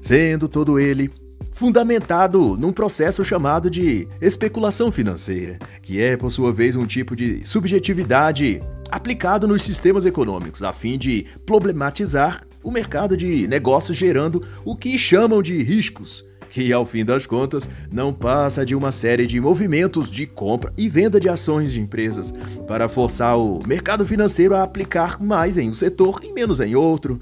sendo 0.00 0.48
todo 0.48 0.78
ele 0.78 1.10
fundamentado 1.52 2.56
num 2.56 2.72
processo 2.72 3.24
chamado 3.24 3.70
de 3.70 4.08
especulação 4.20 4.90
financeira, 4.90 5.58
que 5.80 6.00
é, 6.00 6.16
por 6.16 6.30
sua 6.30 6.52
vez, 6.52 6.74
um 6.74 6.86
tipo 6.86 7.14
de 7.14 7.46
subjetividade 7.46 8.60
aplicado 8.90 9.46
nos 9.46 9.62
sistemas 9.62 10.04
econômicos, 10.04 10.62
a 10.62 10.72
fim 10.72 10.98
de 10.98 11.26
problematizar 11.46 12.42
o 12.62 12.70
mercado 12.70 13.16
de 13.16 13.46
negócios, 13.46 13.96
gerando 13.96 14.42
o 14.64 14.74
que 14.74 14.98
chamam 14.98 15.42
de 15.42 15.62
riscos 15.62 16.24
que, 16.52 16.70
ao 16.70 16.84
fim 16.84 17.02
das 17.02 17.24
contas, 17.24 17.66
não 17.90 18.12
passa 18.12 18.62
de 18.62 18.74
uma 18.74 18.92
série 18.92 19.26
de 19.26 19.40
movimentos 19.40 20.10
de 20.10 20.26
compra 20.26 20.70
e 20.76 20.86
venda 20.86 21.18
de 21.18 21.26
ações 21.26 21.72
de 21.72 21.80
empresas 21.80 22.30
para 22.68 22.90
forçar 22.90 23.38
o 23.38 23.66
mercado 23.66 24.04
financeiro 24.04 24.54
a 24.54 24.62
aplicar 24.62 25.18
mais 25.18 25.56
em 25.56 25.70
um 25.70 25.72
setor 25.72 26.20
e 26.22 26.30
menos 26.30 26.60
em 26.60 26.74
outro. 26.74 27.18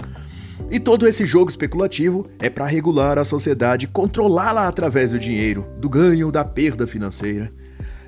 E 0.69 0.81
todo 0.81 1.07
esse 1.07 1.25
jogo 1.25 1.49
especulativo 1.49 2.27
é 2.39 2.49
para 2.49 2.65
regular 2.65 3.17
a 3.17 3.23
sociedade, 3.23 3.87
controlá-la 3.87 4.67
através 4.67 5.11
do 5.11 5.19
dinheiro, 5.19 5.65
do 5.77 5.87
ganho 5.87 6.25
ou 6.25 6.31
da 6.31 6.43
perda 6.43 6.85
financeira. 6.85 7.53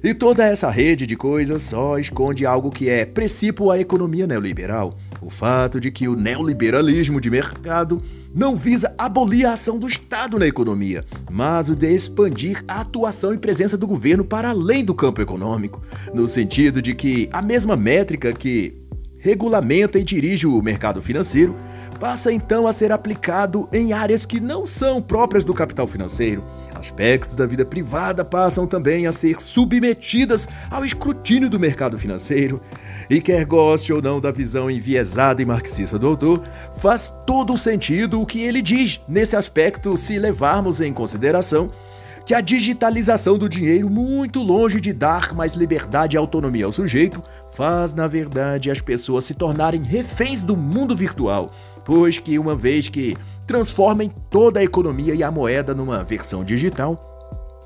E 0.03 0.13
toda 0.13 0.45
essa 0.45 0.69
rede 0.69 1.07
de 1.07 1.15
coisas 1.15 1.61
só 1.61 1.97
esconde 1.97 2.45
algo 2.45 2.69
que 2.69 2.89
é 2.89 3.05
princípio 3.05 3.71
à 3.71 3.79
economia 3.79 4.27
neoliberal: 4.27 4.93
o 5.25 5.29
fato 5.29 5.79
de 5.79 5.89
que 5.89 6.07
o 6.07 6.15
neoliberalismo 6.15 7.21
de 7.21 7.29
mercado 7.29 8.01
não 8.33 8.55
visa 8.55 8.93
abolir 8.97 9.45
a 9.45 9.53
ação 9.53 9.77
do 9.77 9.87
Estado 9.87 10.37
na 10.37 10.47
economia, 10.47 11.05
mas 11.31 11.69
o 11.69 11.75
de 11.75 11.87
expandir 11.87 12.63
a 12.67 12.81
atuação 12.81 13.33
e 13.33 13.37
presença 13.37 13.77
do 13.77 13.87
governo 13.87 14.25
para 14.25 14.49
além 14.49 14.83
do 14.83 14.93
campo 14.93 15.21
econômico, 15.21 15.81
no 16.13 16.27
sentido 16.27 16.81
de 16.81 16.93
que 16.93 17.29
a 17.31 17.41
mesma 17.41 17.75
métrica 17.75 18.33
que 18.33 18.81
regulamenta 19.17 19.97
e 19.97 20.03
dirige 20.03 20.45
o 20.45 20.61
mercado 20.61 21.01
financeiro 21.01 21.55
passa 21.99 22.33
então 22.33 22.67
a 22.67 22.73
ser 22.73 22.91
aplicado 22.91 23.69
em 23.71 23.93
áreas 23.93 24.25
que 24.25 24.41
não 24.41 24.65
são 24.65 25.01
próprias 25.01 25.45
do 25.45 25.53
capital 25.53 25.87
financeiro 25.87 26.43
Aspectos 26.83 27.33
da 27.33 27.45
vida 27.45 27.63
privada 27.63 28.25
passam 28.25 28.67
também 28.67 29.07
a 29.07 29.13
ser 29.13 29.41
submetidas 29.41 30.49
ao 30.69 30.83
escrutínio 30.83 31.49
do 31.49 31.57
mercado 31.57 31.97
financeiro. 31.97 32.59
E 33.09 33.21
quer 33.21 33.45
goste 33.45 33.93
ou 33.93 34.01
não 34.01 34.19
da 34.19 34.31
visão 34.31 34.69
enviesada 34.69 35.41
e 35.41 35.45
marxista 35.45 35.97
do 35.97 36.07
autor, 36.07 36.43
faz 36.75 37.15
todo 37.25 37.55
sentido 37.55 38.19
o 38.19 38.25
que 38.25 38.41
ele 38.41 38.61
diz 38.61 38.99
nesse 39.07 39.33
aspecto 39.33 39.95
se 39.95 40.19
levarmos 40.19 40.81
em 40.81 40.91
consideração 40.91 41.69
que 42.25 42.33
a 42.33 42.41
digitalização 42.41 43.37
do 43.37 43.49
dinheiro, 43.49 43.89
muito 43.89 44.41
longe 44.41 44.79
de 44.79 44.93
dar 44.93 45.33
mais 45.33 45.55
liberdade 45.55 46.15
e 46.15 46.17
autonomia 46.17 46.65
ao 46.65 46.71
sujeito, 46.71 47.21
faz, 47.53 47.93
na 47.93 48.07
verdade, 48.07 48.71
as 48.71 48.79
pessoas 48.79 49.25
se 49.25 49.33
tornarem 49.33 49.81
reféns 49.81 50.41
do 50.41 50.55
mundo 50.55 50.95
virtual, 50.95 51.51
pois 51.85 52.19
que, 52.19 52.39
uma 52.39 52.55
vez 52.55 52.89
que 52.89 53.15
transformem 53.45 54.11
toda 54.29 54.59
a 54.59 54.63
economia 54.63 55.13
e 55.13 55.23
a 55.23 55.31
moeda 55.31 55.73
numa 55.73 56.03
versão 56.03 56.43
digital, 56.43 57.09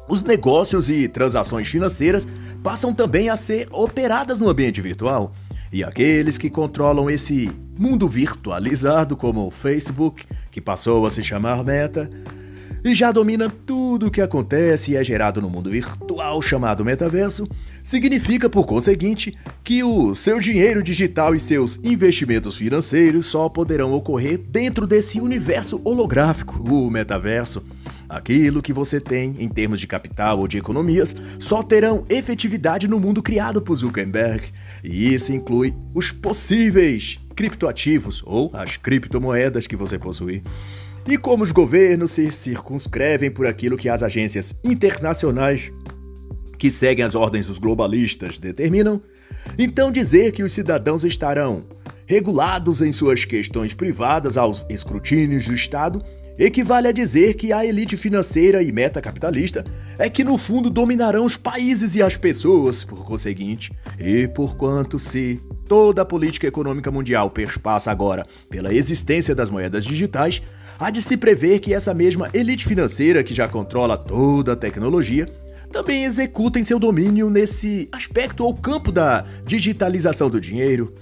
os 0.10 0.24
negócios 0.24 0.90
e 0.90 1.08
transações 1.08 1.68
financeiras 1.68 2.28
passam 2.64 2.94
também 2.94 3.30
a 3.30 3.36
ser 3.36 3.68
operadas 3.72 4.40
no 4.40 4.50
ambiente 4.50 4.82
virtual. 4.82 5.34
E 5.72 5.84
aqueles 5.84 6.38
que 6.38 6.50
controlam 6.50 7.10
esse 7.10 7.52
mundo 7.78 8.08
virtualizado, 8.08 9.18
como 9.18 9.46
o 9.46 9.52
Facebook, 9.52 10.24
que 10.50 10.62
passou 10.62 11.06
a 11.06 11.10
se 11.10 11.22
chamar 11.22 11.64
Meta, 11.64 12.10
e 12.90 12.96
já 12.96 13.12
domina 13.12 13.50
tudo 13.66 14.08
o 14.08 14.12
que 14.12 14.22
acontece 14.22 14.92
e 14.92 14.96
é 14.96 15.04
gerado 15.04 15.42
no 15.42 15.50
mundo 15.50 15.70
virtual 15.70 16.42
chamado 16.42 16.86
metaverso, 16.86 17.48
significa, 17.84 18.50
por 18.50 18.66
conseguinte, 18.66 19.38
que 19.64 19.84
o 19.84 20.14
seu 20.16 20.40
dinheiro 20.40 20.84
digital 20.84 21.34
e 21.34 21.40
seus 21.40 21.80
investimentos 21.84 22.58
financeiros 22.58 23.26
só 23.26 23.50
poderão 23.50 23.94
ocorrer 23.94 24.38
dentro 24.38 24.86
desse 24.86 25.20
universo 25.20 25.82
holográfico, 25.84 26.62
o 26.72 26.90
metaverso. 26.90 27.64
Aquilo 28.08 28.62
que 28.62 28.72
você 28.72 29.02
tem 29.02 29.36
em 29.40 29.50
termos 29.50 29.80
de 29.80 29.88
capital 29.88 30.40
ou 30.40 30.48
de 30.48 30.58
economias 30.58 31.16
só 31.40 31.62
terão 31.62 32.06
efetividade 32.10 32.88
no 32.88 33.00
mundo 33.00 33.22
criado 33.22 33.62
por 33.62 33.76
Zuckerberg. 33.76 34.46
E 34.84 35.14
isso 35.14 35.34
inclui 35.34 35.74
os 35.94 36.12
possíveis 36.12 37.20
criptoativos 37.36 38.24
ou 38.26 38.50
as 38.54 38.78
criptomoedas 38.78 39.68
que 39.68 39.76
você 39.76 40.00
possui. 40.00 40.42
E 41.08 41.18
como 41.18 41.42
os 41.42 41.54
governos 41.54 42.12
se 42.12 42.30
circunscrevem 42.32 43.32
por 43.32 43.48
aquilo 43.48 43.78
que 43.78 43.88
as 43.88 44.04
agências 44.04 44.54
internacionais 44.62 45.72
que 46.58 46.70
seguem 46.70 47.06
as 47.06 47.16
ordens 47.16 47.48
dos 47.48 47.60
globalistas 47.60 48.38
determinam, 48.38 49.02
então 49.58 49.90
dizer 49.90 50.34
que 50.34 50.44
os 50.44 50.52
cidadãos 50.52 51.06
estarão 51.06 51.64
regulados 52.06 52.82
em 52.82 52.92
suas 52.92 53.24
questões 53.24 53.74
privadas 53.74 54.38
aos 54.38 54.66
escrutínios 54.70 55.46
do 55.46 55.54
Estado 55.54 56.04
equivale 56.38 56.88
a 56.88 56.92
dizer 56.92 57.34
que 57.34 57.52
a 57.52 57.66
elite 57.66 57.98
financeira 57.98 58.62
e 58.62 58.72
metacapitalista 58.72 59.64
é 59.98 60.10
que 60.10 60.24
no 60.24 60.38
fundo 60.38 60.70
dominarão 60.70 61.26
os 61.26 61.36
países 61.36 61.96
e 61.96 62.02
as 62.02 62.16
pessoas, 62.16 62.84
por 62.84 63.04
conseguinte, 63.04 63.72
e 63.98 64.28
porquanto 64.28 65.00
se 65.00 65.42
toda 65.68 66.04
a 66.04 66.06
política 66.06 66.48
econômica 66.48 66.92
mundial 66.92 67.30
perspassa 67.30 67.92
agora 67.92 68.26
pela 68.50 68.74
existência 68.74 69.34
das 69.34 69.50
moedas 69.50 69.84
digitais, 69.84 70.42
há 70.80 70.90
de 70.90 71.02
se 71.02 71.18
prever 71.18 71.60
que 71.60 71.74
essa 71.74 71.94
mesma 71.94 72.30
elite 72.34 72.66
financeira 72.66 73.24
que 73.24 73.34
já 73.34 73.48
controla 73.48 73.98
toda 73.98 74.54
a 74.54 74.56
tecnologia 74.56 75.26
também 75.72 76.06
executa 76.06 76.60
em 76.60 76.64
seu 76.64 76.80
domínio 76.80 77.30
nesse 77.30 77.90
aspecto 77.92 78.44
ou 78.44 78.56
campo 78.56 78.92
da 78.92 79.26
digitalização 79.46 80.30
do 80.30 80.40
dinheiro. 80.40 80.94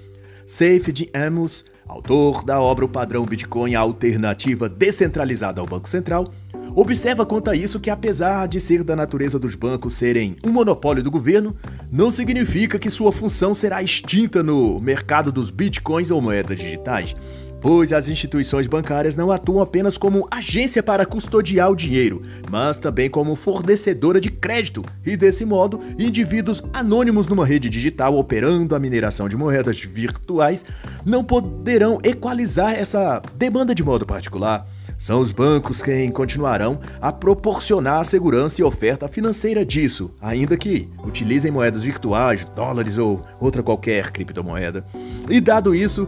Safe 0.46 1.08
Amos 1.14 1.66
autor 1.88 2.44
da 2.44 2.60
obra 2.60 2.86
O 2.86 2.90
Padrão 2.90 3.26
Bitcoin, 3.26 3.76
a 3.76 3.80
alternativa 3.80 4.68
descentralizada 4.68 5.62
ao 5.62 5.68
Banco 5.68 5.88
Central, 5.88 6.32
observa 6.76 7.26
quanto 7.26 7.50
a 7.50 7.56
isso 7.56 7.80
que, 7.80 7.90
apesar 7.90 8.48
de 8.48 8.60
ser 8.60 8.84
da 8.84 8.96
natureza 8.96 9.38
dos 9.38 9.56
bancos 9.56 9.94
serem 9.94 10.36
um 10.44 10.52
monopólio 10.52 11.04
do 11.04 11.12
governo, 11.12 11.56
não 11.92 12.10
significa 12.10 12.80
que 12.80 12.90
sua 12.90 13.12
função 13.12 13.54
será 13.54 13.84
extinta 13.84 14.42
no 14.42 14.80
mercado 14.80 15.32
dos 15.32 15.52
bitcoins 15.52 16.12
ou 16.12 16.22
moedas 16.22 16.58
digitais 16.58 17.16
pois 17.62 17.92
as 17.94 18.08
instituições 18.08 18.68
bancárias 18.68 19.16
não 19.16 19.32
atuam 19.32 19.62
apenas 19.62 19.98
como 19.98 20.28
agência 20.30 20.84
para 20.84 21.06
custodiar 21.06 21.72
o 21.72 21.76
dinheiro, 21.76 22.22
mas 22.50 22.78
também 22.78 23.10
como 23.10 23.36
fornecedora 23.36 24.20
de 24.22 24.30
crédito, 24.30 24.84
e 25.06 25.18
desse 25.18 25.46
modo, 25.46 25.80
indivíduos 25.98 26.64
anônimos 26.74 27.28
numa 27.28 27.46
rede 27.46 27.70
digital 27.70 28.18
operando 28.18 28.76
a 28.76 28.80
mineração 28.80 29.28
de 29.28 29.36
moedas 29.36 29.80
virtuais 29.82 30.66
não 31.06 31.24
poderão 31.24 31.98
equalizar 32.04 32.74
essa 32.74 33.22
demanda 33.36 33.74
de 33.74 33.84
modo 33.84 34.06
particular. 34.06 34.68
São 34.98 35.20
os 35.20 35.32
bancos 35.32 35.82
quem 35.82 36.10
continuarão 36.10 36.80
a 37.02 37.12
proporcionar 37.12 38.00
a 38.00 38.04
segurança 38.04 38.62
e 38.62 38.64
oferta 38.64 39.08
financeira 39.08 39.66
disso, 39.66 40.14
ainda 40.22 40.56
que 40.56 40.90
utilizem 41.04 41.52
moedas 41.52 41.84
virtuais, 41.84 42.46
dólares 42.56 42.98
ou 42.98 43.22
outra 43.40 43.62
qualquer 43.62 44.12
criptomoeda. 44.12 44.86
E 45.30 45.42
dado 45.42 45.76
isso, 45.76 46.08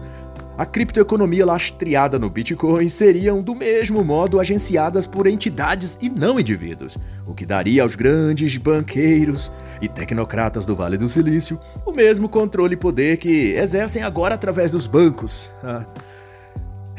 a 0.58 0.66
criptoeconomia 0.66 1.46
lastreada 1.46 2.18
no 2.18 2.30
Bitcoin 2.30 2.90
seriam 2.90 3.44
do 3.44 3.54
mesmo 3.54 4.04
modo 4.04 4.40
agenciadas 4.40 5.06
por 5.06 5.28
entidades 5.28 5.98
e 6.02 6.10
não 6.10 6.40
indivíduos, 6.40 6.98
o 7.28 7.34
que 7.34 7.46
daria 7.46 7.84
aos 7.84 7.94
grandes 7.94 8.58
banqueiros 8.58 9.52
e 9.82 9.88
tecnocratas 9.88 10.66
do 10.66 10.76
Vale 10.76 10.98
do 10.98 11.08
Silício 11.08 11.60
o 11.86 11.92
mesmo 11.92 12.28
controle 12.28 12.74
e 12.74 12.78
poder 12.78 13.18
que 13.18 13.54
exercem 13.54 14.02
agora 14.02 14.34
através 14.34 14.72
dos 14.72 14.88
bancos. 14.88 15.52
Ah. 15.64 15.86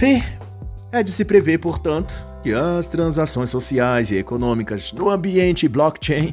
E 0.00 0.22
é 0.92 1.02
de 1.02 1.10
se 1.10 1.24
prever, 1.24 1.58
portanto, 1.58 2.26
que 2.40 2.54
as 2.54 2.86
transações 2.86 3.50
sociais 3.50 4.12
e 4.12 4.16
econômicas 4.16 4.92
no 4.92 5.10
ambiente 5.10 5.66
blockchain, 5.66 6.32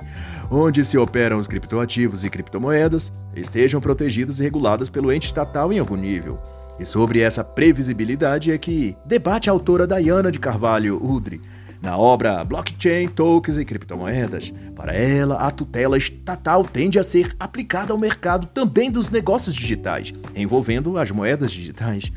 onde 0.52 0.86
se 0.86 0.98
operam 0.98 1.40
os 1.40 1.48
criptoativos 1.48 2.24
e 2.24 2.30
criptomoedas, 2.30 3.12
estejam 3.36 3.82
protegidas 3.82 4.40
e 4.40 4.44
reguladas 4.44 4.90
pelo 4.90 5.12
ente 5.12 5.26
estatal 5.26 5.74
em 5.74 5.80
algum 5.80 5.96
nível. 5.96 6.38
E 6.80 6.86
sobre 6.86 7.20
essa 7.20 7.44
previsibilidade 7.44 8.52
é 8.52 8.58
que 8.58 8.98
debate 9.06 9.50
a 9.50 9.54
autora 9.54 9.88
Diana 9.88 10.32
de 10.32 10.40
Carvalho 10.40 11.02
Udri 11.04 11.42
na 11.82 11.98
obra 11.98 12.44
Blockchain, 12.44 13.08
Tokens 13.08 13.60
e 13.60 13.66
Criptomoedas. 13.66 14.52
Para 14.76 14.94
ela, 14.94 15.36
a 15.36 15.52
tutela 15.52 15.98
estatal 15.98 16.64
tende 16.64 16.98
a 16.98 17.04
ser 17.04 17.34
aplicada 17.40 17.94
ao 17.94 18.00
mercado 18.00 18.48
também 18.48 18.90
dos 18.90 19.10
negócios 19.10 19.56
digitais, 19.56 20.14
envolvendo 20.36 20.98
as 20.98 21.12
moedas 21.12 21.52
digitais 21.52 22.12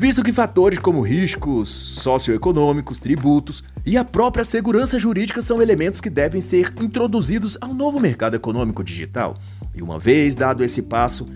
visto 0.00 0.22
que 0.22 0.32
fatores 0.32 0.78
como 0.78 1.00
riscos 1.00 1.68
socioeconômicos, 1.68 3.00
tributos 3.00 3.64
e 3.84 3.98
a 3.98 4.04
própria 4.04 4.44
segurança 4.44 4.96
jurídica 4.96 5.42
são 5.42 5.60
elementos 5.60 6.00
que 6.00 6.08
devem 6.08 6.40
ser 6.40 6.72
introduzidos 6.80 7.58
ao 7.60 7.74
novo 7.74 7.98
mercado 7.98 8.36
econômico 8.36 8.84
digital. 8.84 9.36
E 9.74 9.82
uma 9.82 9.98
vez 9.98 10.36
dado 10.36 10.62
esse 10.62 10.82
passo, 10.82 11.28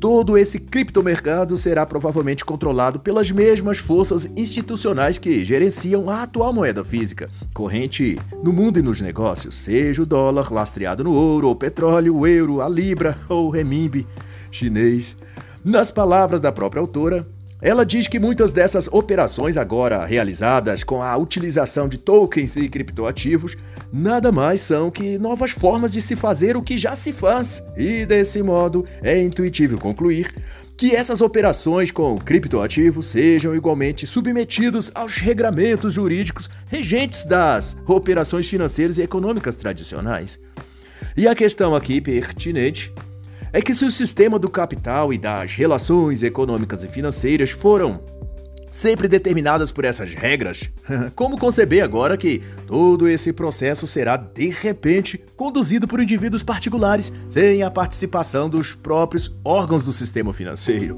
Todo 0.00 0.38
esse 0.38 0.60
criptomercado 0.60 1.56
será 1.56 1.84
provavelmente 1.84 2.44
controlado 2.44 3.00
pelas 3.00 3.32
mesmas 3.32 3.78
forças 3.78 4.30
institucionais 4.36 5.18
que 5.18 5.44
gerenciam 5.44 6.08
a 6.08 6.22
atual 6.22 6.52
moeda 6.52 6.84
física, 6.84 7.28
corrente 7.52 8.16
no 8.40 8.52
mundo 8.52 8.78
e 8.78 8.82
nos 8.82 9.00
negócios, 9.00 9.56
seja 9.56 10.00
o 10.00 10.06
dólar 10.06 10.52
lastreado 10.52 11.02
no 11.02 11.12
ouro 11.12 11.48
ou 11.48 11.56
petróleo, 11.56 12.14
o 12.14 12.24
euro, 12.28 12.60
a 12.60 12.68
libra 12.68 13.18
ou 13.28 13.48
o 13.48 13.50
renminbi 13.50 14.06
chinês. 14.52 15.16
Nas 15.64 15.90
palavras 15.90 16.40
da 16.40 16.52
própria 16.52 16.80
autora, 16.80 17.26
ela 17.60 17.84
diz 17.84 18.06
que 18.06 18.20
muitas 18.20 18.52
dessas 18.52 18.88
operações, 18.88 19.56
agora 19.56 20.04
realizadas 20.04 20.84
com 20.84 21.02
a 21.02 21.16
utilização 21.16 21.88
de 21.88 21.98
tokens 21.98 22.56
e 22.56 22.68
criptoativos, 22.68 23.56
nada 23.92 24.30
mais 24.30 24.60
são 24.60 24.90
que 24.90 25.18
novas 25.18 25.50
formas 25.50 25.92
de 25.92 26.00
se 26.00 26.14
fazer 26.14 26.56
o 26.56 26.62
que 26.62 26.76
já 26.76 26.94
se 26.94 27.12
faz. 27.12 27.62
E 27.76 28.06
desse 28.06 28.42
modo, 28.42 28.84
é 29.02 29.20
intuitivo 29.20 29.78
concluir 29.78 30.32
que 30.76 30.94
essas 30.94 31.20
operações 31.20 31.90
com 31.90 32.16
criptoativos 32.16 33.06
sejam 33.06 33.56
igualmente 33.56 34.06
submetidos 34.06 34.92
aos 34.94 35.16
regramentos 35.16 35.94
jurídicos 35.94 36.48
regentes 36.68 37.24
das 37.24 37.76
operações 37.84 38.48
financeiras 38.48 38.98
e 38.98 39.02
econômicas 39.02 39.56
tradicionais. 39.56 40.38
E 41.16 41.26
a 41.26 41.34
questão 41.34 41.74
aqui 41.74 42.00
pertinente 42.00 42.92
é 43.52 43.60
que 43.60 43.74
se 43.74 43.84
o 43.84 43.90
sistema 43.90 44.38
do 44.38 44.50
capital 44.50 45.12
e 45.12 45.18
das 45.18 45.52
relações 45.52 46.22
econômicas 46.22 46.84
e 46.84 46.88
financeiras 46.88 47.50
foram 47.50 48.00
sempre 48.70 49.08
determinadas 49.08 49.70
por 49.70 49.84
essas 49.84 50.14
regras, 50.14 50.70
como 51.14 51.38
conceber 51.38 51.82
agora 51.82 52.16
que 52.16 52.42
todo 52.66 53.08
esse 53.08 53.32
processo 53.32 53.86
será 53.86 54.16
de 54.16 54.48
repente 54.48 55.18
conduzido 55.36 55.88
por 55.88 56.00
indivíduos 56.00 56.42
particulares 56.42 57.12
sem 57.30 57.62
a 57.62 57.70
participação 57.70 58.48
dos 58.48 58.74
próprios 58.74 59.30
órgãos 59.44 59.84
do 59.84 59.92
sistema 59.92 60.32
financeiro? 60.32 60.96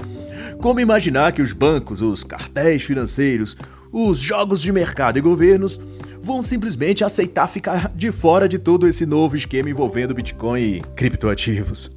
Como 0.59 0.79
imaginar 0.79 1.31
que 1.31 1.41
os 1.41 1.53
bancos, 1.53 2.01
os 2.01 2.23
cartéis 2.23 2.83
financeiros, 2.83 3.55
os 3.91 4.19
jogos 4.19 4.61
de 4.61 4.71
mercado 4.71 5.17
e 5.17 5.21
governos 5.21 5.79
vão 6.21 6.43
simplesmente 6.43 7.03
aceitar 7.03 7.47
ficar 7.47 7.91
de 7.93 8.11
fora 8.11 8.47
de 8.47 8.59
todo 8.59 8.87
esse 8.87 9.05
novo 9.05 9.35
esquema 9.35 9.69
envolvendo 9.69 10.13
Bitcoin 10.13 10.61
e 10.61 10.81
criptoativos? 10.95 11.91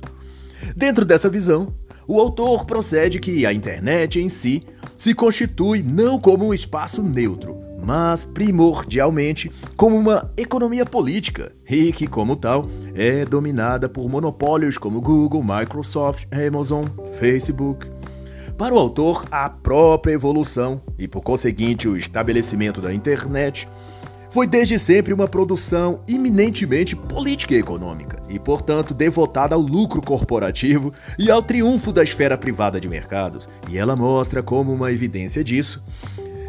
Dentro 0.77 1.05
dessa 1.05 1.29
visão, 1.29 1.75
o 2.07 2.21
autor 2.21 2.65
procede 2.65 3.19
que 3.19 3.47
a 3.47 3.53
internet 3.53 4.21
em 4.21 4.29
si 4.29 4.63
se 4.97 5.15
constitui 5.15 5.83
não 5.83 6.19
como 6.19 6.47
um 6.47 6.55
espaço 6.55 7.03
neutro, 7.03 7.57
mas 7.83 8.25
primordialmente 8.25 9.51
como 9.77 9.97
uma 9.97 10.33
economia 10.37 10.87
política 10.87 11.53
e 11.69 11.93
que, 11.93 12.07
como 12.07 12.37
tal, 12.37 12.69
é 12.95 13.25
dominada 13.25 13.89
por 13.89 14.09
monopólios 14.09 14.79
como 14.79 15.01
Google, 15.01 15.43
Microsoft, 15.43 16.27
Amazon, 16.31 16.87
Facebook. 17.19 17.91
Para 18.57 18.75
o 18.75 18.79
autor, 18.79 19.25
a 19.31 19.51
própria 19.51 20.13
evolução 20.13 20.81
e, 20.99 21.09
por 21.09 21.23
conseguinte, 21.23 21.89
o 21.89 21.97
estabelecimento 21.97 22.81
da 22.81 22.95
internet 22.95 23.69
foi 24.31 24.47
desde 24.47 24.79
sempre 24.79 25.13
uma 25.13 25.29
produção 25.29 26.01
eminentemente 26.09 26.97
política 26.97 27.55
e 27.55 27.59
econômica, 27.59 28.23
e 28.29 28.39
portanto 28.39 28.95
devotada 28.95 29.55
ao 29.55 29.61
lucro 29.61 30.03
corporativo 30.03 30.93
e 31.19 31.31
ao 31.31 31.43
triunfo 31.43 31.93
da 31.93 32.03
esfera 32.03 32.37
privada 32.37 32.81
de 32.81 32.89
mercados, 32.89 33.49
e 33.69 33.79
ela 33.79 33.97
mostra 33.97 34.43
como 34.43 34.73
uma 34.73 34.93
evidência 34.93 35.43
disso. 35.43 35.85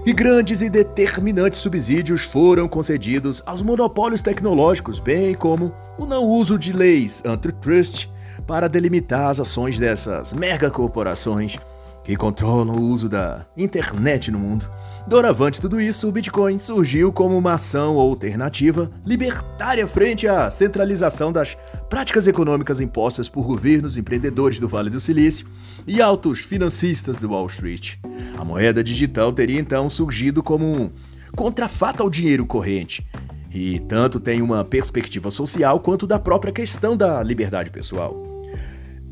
E 0.06 0.14
grandes 0.14 0.62
e 0.62 0.70
determinantes 0.70 1.60
subsídios 1.60 2.22
foram 2.22 2.68
concedidos 2.68 3.42
aos 3.46 3.64
monopólios 3.64 4.22
tecnológicos, 4.22 5.00
bem 5.00 5.34
como 5.34 5.74
o 5.98 6.06
não 6.06 6.24
uso 6.24 6.60
de 6.60 6.72
leis 6.72 7.24
antitrust 7.26 8.08
para 8.46 8.68
delimitar 8.68 9.30
as 9.30 9.40
ações 9.40 9.80
dessas 9.80 10.32
megacorporações 10.32 11.58
que 12.06 12.16
controlam 12.16 12.76
o 12.76 12.82
uso 12.84 13.10
da 13.10 13.48
internet 13.58 14.32
no 14.32 14.38
mundo. 14.38 14.70
Doravante 15.08 15.60
tudo 15.60 15.82
isso, 15.82 16.08
o 16.08 16.12
Bitcoin 16.12 16.60
surgiu 16.60 17.12
como 17.12 17.36
uma 17.38 17.54
ação 17.54 17.98
alternativa 18.00 18.92
libertária 19.04 19.86
frente 19.88 20.28
à 20.28 20.50
centralização 20.50 21.32
das 21.32 21.58
práticas 21.90 22.28
econômicas 22.28 22.80
impostas 22.80 23.28
por 23.28 23.46
governos, 23.46 23.98
empreendedores 23.98 24.60
do 24.60 24.68
Vale 24.68 24.90
do 24.90 25.00
Silício 25.00 25.48
e 25.88 26.00
altos 26.02 26.40
financistas 26.40 27.18
do 27.18 27.30
Wall 27.30 27.48
Street. 27.48 27.96
A 28.38 28.46
moeda 28.46 28.84
digital 28.84 29.34
teria 29.34 29.60
então 29.60 29.90
surgido 29.90 30.44
como 30.44 30.66
um 30.66 30.90
contrafato 31.36 32.04
ao 32.04 32.10
dinheiro 32.10 32.46
corrente, 32.46 33.06
e 33.52 33.80
tanto 33.88 34.20
tem 34.20 34.42
uma 34.42 34.64
perspectiva 34.64 35.32
social 35.32 35.80
quanto 35.80 36.06
da 36.06 36.20
própria 36.20 36.54
questão 36.54 36.96
da 36.96 37.24
liberdade 37.24 37.72
pessoal. 37.72 38.16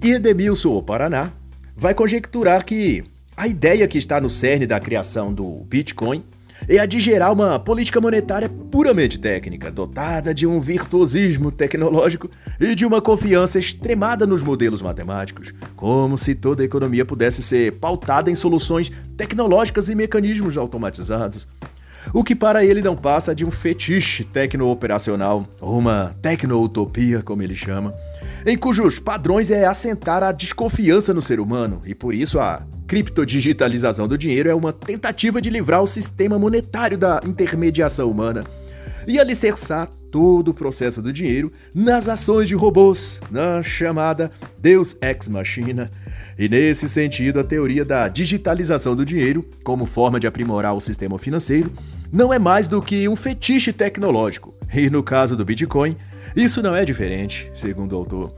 E 0.04 0.12
Edemilson, 0.12 0.74
o 0.74 0.84
Paraná, 0.84 1.32
vai 1.76 1.94
conjecturar 1.94 2.64
que 2.64 3.04
a 3.36 3.48
ideia 3.48 3.88
que 3.88 3.98
está 3.98 4.22
no 4.22 4.30
cerne 4.30 4.68
da 4.68 4.80
criação 4.80 5.34
do 5.34 5.66
Bitcoin 5.68 6.24
é 6.68 6.78
a 6.78 6.86
de 6.86 7.00
gerar 7.00 7.32
uma 7.32 7.60
política 7.60 8.00
monetária 8.00 8.48
puramente 8.48 9.20
técnica, 9.20 9.72
dotada 9.72 10.34
de 10.34 10.46
um 10.46 10.62
virtuosismo 10.62 11.52
tecnológico 11.52 12.30
e 12.60 12.76
de 12.76 12.86
uma 12.86 13.02
confiança 13.02 13.60
extremada 13.60 14.26
nos 14.26 14.44
modelos 14.44 14.82
matemáticos, 14.82 15.54
como 15.76 16.18
se 16.18 16.36
toda 16.36 16.62
a 16.62 16.66
economia 16.66 17.06
pudesse 17.06 17.42
ser 17.42 17.74
pautada 17.74 18.30
em 18.30 18.36
soluções 18.36 18.92
tecnológicas 19.18 19.90
e 19.90 19.96
mecanismos 19.96 20.58
automatizados. 20.58 21.48
O 22.14 22.24
que 22.24 22.36
para 22.36 22.66
ele 22.66 22.82
não 22.82 22.96
passa 22.96 23.34
de 23.34 23.46
um 23.46 23.52
fetiche 23.52 24.24
tecno-operacional, 24.24 25.46
ou 25.62 25.80
uma 25.80 26.16
tecno-utopia, 26.22 27.22
como 27.22 27.42
ele 27.42 27.56
chama, 27.56 27.94
em 28.46 28.58
cujos 28.58 29.00
padrões 29.00 29.50
é 29.52 29.66
assentar 29.66 30.22
a 30.22 30.32
desconfiança 30.32 31.14
no 31.14 31.22
ser 31.22 31.40
humano, 31.40 31.82
e 31.86 31.96
por 31.96 32.14
isso 32.14 32.40
a 32.40 32.66
criptodigitalização 32.88 34.08
do 34.08 34.18
dinheiro 34.18 34.50
é 34.50 34.56
uma 34.56 34.74
tentativa 34.74 35.42
de 35.42 35.50
livrar 35.50 35.82
o 35.82 35.88
sistema 35.88 36.38
monetário 36.38 36.98
da 36.98 37.22
intermediação 37.26 38.10
humana 38.10 38.44
e 39.08 39.20
alicerçar 39.20 39.90
todo 40.12 40.50
o 40.50 40.54
processo 40.54 41.02
do 41.02 41.12
dinheiro 41.12 41.52
nas 41.74 42.08
ações 42.08 42.48
de 42.48 42.56
robôs, 42.56 43.20
na 43.32 43.64
chamada 43.64 44.30
Deus 44.60 44.96
Ex 45.02 45.28
Machina. 45.28 45.90
E 46.38 46.48
nesse 46.48 46.88
sentido, 46.88 47.40
a 47.40 47.44
teoria 47.44 47.84
da 47.84 48.08
digitalização 48.08 48.96
do 48.96 49.04
dinheiro, 49.04 49.44
como 49.64 49.88
forma 49.88 50.20
de 50.20 50.28
aprimorar 50.28 50.76
o 50.76 50.82
sistema 50.82 51.18
financeiro, 51.18 51.72
não 52.12 52.32
é 52.32 52.38
mais 52.38 52.68
do 52.68 52.80
que 52.80 53.10
um 53.10 53.16
fetiche 53.16 53.74
tecnológico. 53.74 54.54
E 54.72 54.88
no 54.88 55.02
caso 55.02 55.36
do 55.36 55.44
Bitcoin, 55.44 55.98
isso 56.36 56.62
não 56.62 56.76
é 56.76 56.84
diferente, 56.86 57.52
segundo 57.56 57.94
o 57.94 57.98
autor. 57.98 58.34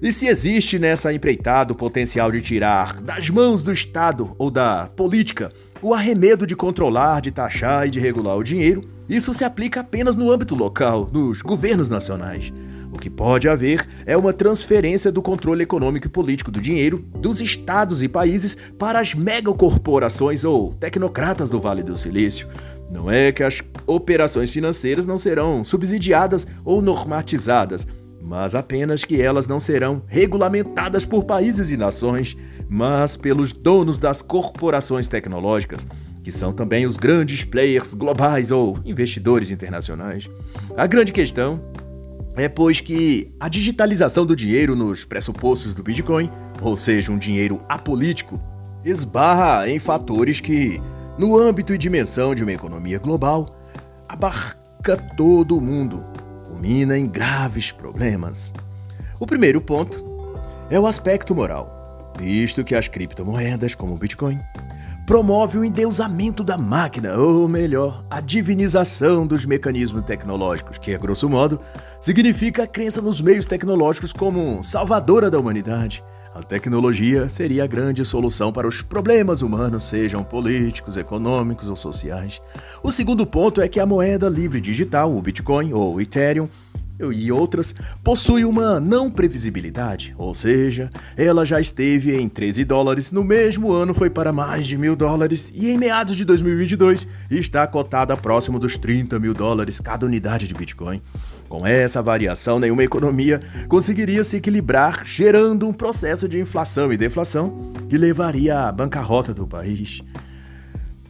E 0.00 0.12
se 0.12 0.26
existe 0.26 0.78
nessa 0.78 1.12
empreitada 1.12 1.72
o 1.72 1.76
potencial 1.76 2.30
de 2.30 2.42
tirar 2.42 3.00
das 3.00 3.30
mãos 3.30 3.62
do 3.62 3.72
Estado 3.72 4.34
ou 4.38 4.50
da 4.50 4.90
política 4.94 5.50
o 5.80 5.94
arremedo 5.94 6.46
de 6.46 6.54
controlar, 6.54 7.20
de 7.20 7.30
taxar 7.30 7.86
e 7.86 7.90
de 7.90 8.00
regular 8.00 8.36
o 8.36 8.42
dinheiro, 8.42 8.82
isso 9.08 9.32
se 9.32 9.44
aplica 9.44 9.80
apenas 9.80 10.16
no 10.16 10.30
âmbito 10.30 10.54
local, 10.54 11.08
nos 11.12 11.40
governos 11.40 11.88
nacionais. 11.88 12.52
O 12.92 12.98
que 12.98 13.10
pode 13.10 13.48
haver 13.48 13.86
é 14.06 14.16
uma 14.16 14.32
transferência 14.32 15.12
do 15.12 15.20
controle 15.20 15.62
econômico 15.62 16.06
e 16.06 16.10
político 16.10 16.50
do 16.50 16.60
dinheiro 16.60 17.04
dos 17.14 17.40
estados 17.40 18.02
e 18.02 18.08
países 18.08 18.56
para 18.78 19.00
as 19.00 19.14
megacorporações 19.14 20.44
ou 20.44 20.72
tecnocratas 20.72 21.50
do 21.50 21.60
Vale 21.60 21.82
do 21.82 21.96
Silício. 21.96 22.48
Não 22.90 23.10
é 23.10 23.32
que 23.32 23.42
as 23.42 23.62
operações 23.86 24.50
financeiras 24.50 25.06
não 25.06 25.18
serão 25.18 25.64
subsidiadas 25.64 26.46
ou 26.64 26.80
normatizadas, 26.80 27.86
mas 28.22 28.54
apenas 28.54 29.04
que 29.04 29.20
elas 29.20 29.46
não 29.46 29.60
serão 29.60 30.02
regulamentadas 30.06 31.04
por 31.04 31.24
países 31.24 31.70
e 31.72 31.76
nações, 31.76 32.36
mas 32.68 33.16
pelos 33.16 33.52
donos 33.52 33.98
das 33.98 34.22
corporações 34.22 35.08
tecnológicas, 35.08 35.86
que 36.22 36.32
são 36.32 36.52
também 36.52 36.86
os 36.86 36.96
grandes 36.96 37.44
players 37.44 37.94
globais 37.94 38.50
ou 38.50 38.78
investidores 38.84 39.50
internacionais. 39.50 40.28
A 40.76 40.86
grande 40.86 41.12
questão 41.12 41.60
é, 42.36 42.50
pois, 42.50 42.82
que 42.82 43.28
a 43.40 43.48
digitalização 43.48 44.26
do 44.26 44.36
dinheiro 44.36 44.76
nos 44.76 45.06
pressupostos 45.06 45.72
do 45.72 45.82
Bitcoin, 45.82 46.30
ou 46.60 46.76
seja, 46.76 47.10
um 47.10 47.16
dinheiro 47.16 47.62
apolítico, 47.66 48.38
esbarra 48.84 49.68
em 49.70 49.78
fatores 49.78 50.38
que, 50.38 50.78
no 51.18 51.38
âmbito 51.38 51.74
e 51.74 51.78
dimensão 51.78 52.34
de 52.34 52.42
uma 52.42 52.52
economia 52.52 52.98
global, 52.98 53.48
abarca 54.08 54.96
todo 55.16 55.56
o 55.56 55.60
mundo 55.60 56.04
culmina 56.56 56.96
em 56.96 57.06
graves 57.06 57.70
problemas. 57.70 58.52
O 59.20 59.26
primeiro 59.26 59.60
ponto 59.60 60.04
é 60.70 60.80
o 60.80 60.86
aspecto 60.86 61.34
moral, 61.34 62.12
visto 62.18 62.64
que 62.64 62.74
as 62.74 62.88
criptomoedas, 62.88 63.74
como 63.74 63.94
o 63.94 63.98
Bitcoin, 63.98 64.40
promove 65.06 65.58
o 65.58 65.64
endeusamento 65.64 66.42
da 66.42 66.58
máquina, 66.58 67.14
ou 67.14 67.46
melhor, 67.46 68.04
a 68.10 68.20
divinização 68.20 69.26
dos 69.26 69.44
mecanismos 69.44 70.02
tecnológicos, 70.02 70.78
que, 70.78 70.94
a 70.94 70.98
grosso 70.98 71.28
modo, 71.28 71.60
significa 72.00 72.64
a 72.64 72.66
crença 72.66 73.02
nos 73.02 73.20
meios 73.20 73.46
tecnológicos 73.46 74.12
como 74.12 74.62
salvadora 74.62 75.30
da 75.30 75.38
humanidade. 75.38 76.02
A 76.36 76.42
tecnologia 76.42 77.30
seria 77.30 77.64
a 77.64 77.66
grande 77.66 78.04
solução 78.04 78.52
para 78.52 78.68
os 78.68 78.82
problemas 78.82 79.40
humanos, 79.40 79.84
sejam 79.84 80.22
políticos, 80.22 80.94
econômicos 80.98 81.66
ou 81.66 81.74
sociais. 81.74 82.42
O 82.82 82.92
segundo 82.92 83.26
ponto 83.26 83.62
é 83.62 83.68
que 83.68 83.80
a 83.80 83.86
moeda 83.86 84.28
livre 84.28 84.60
digital, 84.60 85.16
o 85.16 85.22
Bitcoin 85.22 85.72
ou 85.72 85.98
Ethereum, 85.98 86.46
e 86.98 87.30
outras, 87.30 87.74
possui 88.02 88.44
uma 88.44 88.80
não 88.80 89.10
previsibilidade, 89.10 90.14
ou 90.16 90.34
seja, 90.34 90.90
ela 91.16 91.44
já 91.44 91.60
esteve 91.60 92.16
em 92.16 92.28
13 92.28 92.64
dólares, 92.64 93.10
no 93.10 93.22
mesmo 93.22 93.72
ano 93.72 93.94
foi 93.94 94.10
para 94.10 94.32
mais 94.32 94.66
de 94.66 94.78
mil 94.78 94.96
dólares 94.96 95.52
e 95.54 95.70
em 95.70 95.78
meados 95.78 96.16
de 96.16 96.24
2022 96.24 97.06
está 97.30 97.66
cotada 97.66 98.16
próximo 98.16 98.58
dos 98.58 98.78
30 98.78 99.18
mil 99.18 99.34
dólares 99.34 99.80
cada 99.80 100.06
unidade 100.06 100.48
de 100.48 100.54
Bitcoin. 100.54 101.02
Com 101.48 101.66
essa 101.66 102.02
variação, 102.02 102.58
nenhuma 102.58 102.82
economia 102.82 103.40
conseguiria 103.68 104.24
se 104.24 104.36
equilibrar, 104.36 105.04
gerando 105.04 105.68
um 105.68 105.72
processo 105.72 106.28
de 106.28 106.40
inflação 106.40 106.92
e 106.92 106.96
deflação 106.96 107.72
que 107.88 107.96
levaria 107.96 108.60
à 108.60 108.72
bancarrota 108.72 109.32
do 109.32 109.46
país. 109.46 110.02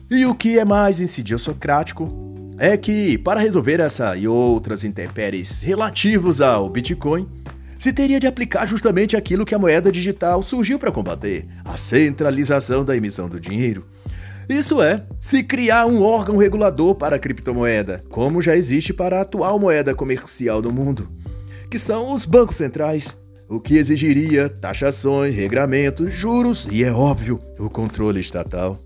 E 0.09 0.25
o 0.25 0.35
que 0.35 0.57
é 0.57 0.63
mais 0.63 1.01
insidiosocrático 1.01 2.26
é 2.57 2.75
que, 2.75 3.17
para 3.17 3.39
resolver 3.39 3.79
essa 3.79 4.15
e 4.17 4.27
outras 4.27 4.83
intempéries 4.83 5.61
relativos 5.61 6.41
ao 6.41 6.69
Bitcoin, 6.69 7.27
se 7.77 7.93
teria 7.93 8.19
de 8.19 8.25
aplicar 8.25 8.65
justamente 8.65 9.15
aquilo 9.15 9.45
que 9.45 9.53
a 9.53 9.59
moeda 9.59 9.91
digital 9.91 10.41
surgiu 10.41 10.79
para 10.79 10.91
combater: 10.91 11.45
a 11.63 11.77
centralização 11.77 12.83
da 12.83 12.97
emissão 12.97 13.29
do 13.29 13.39
dinheiro. 13.39 13.85
Isso 14.49 14.81
é, 14.81 15.05
se 15.19 15.43
criar 15.43 15.85
um 15.85 16.01
órgão 16.01 16.37
regulador 16.37 16.95
para 16.95 17.17
a 17.17 17.19
criptomoeda, 17.19 18.03
como 18.09 18.41
já 18.41 18.55
existe 18.55 18.93
para 18.93 19.19
a 19.19 19.21
atual 19.21 19.59
moeda 19.59 19.93
comercial 19.93 20.61
do 20.61 20.71
mundo, 20.71 21.11
que 21.69 21.77
são 21.77 22.13
os 22.13 22.25
bancos 22.25 22.55
centrais, 22.55 23.15
o 23.49 23.59
que 23.59 23.77
exigiria 23.77 24.47
taxações, 24.47 25.35
regramentos, 25.35 26.13
juros 26.13 26.65
e, 26.71 26.83
é 26.83 26.91
óbvio, 26.91 27.39
o 27.59 27.69
controle 27.69 28.21
estatal. 28.21 28.77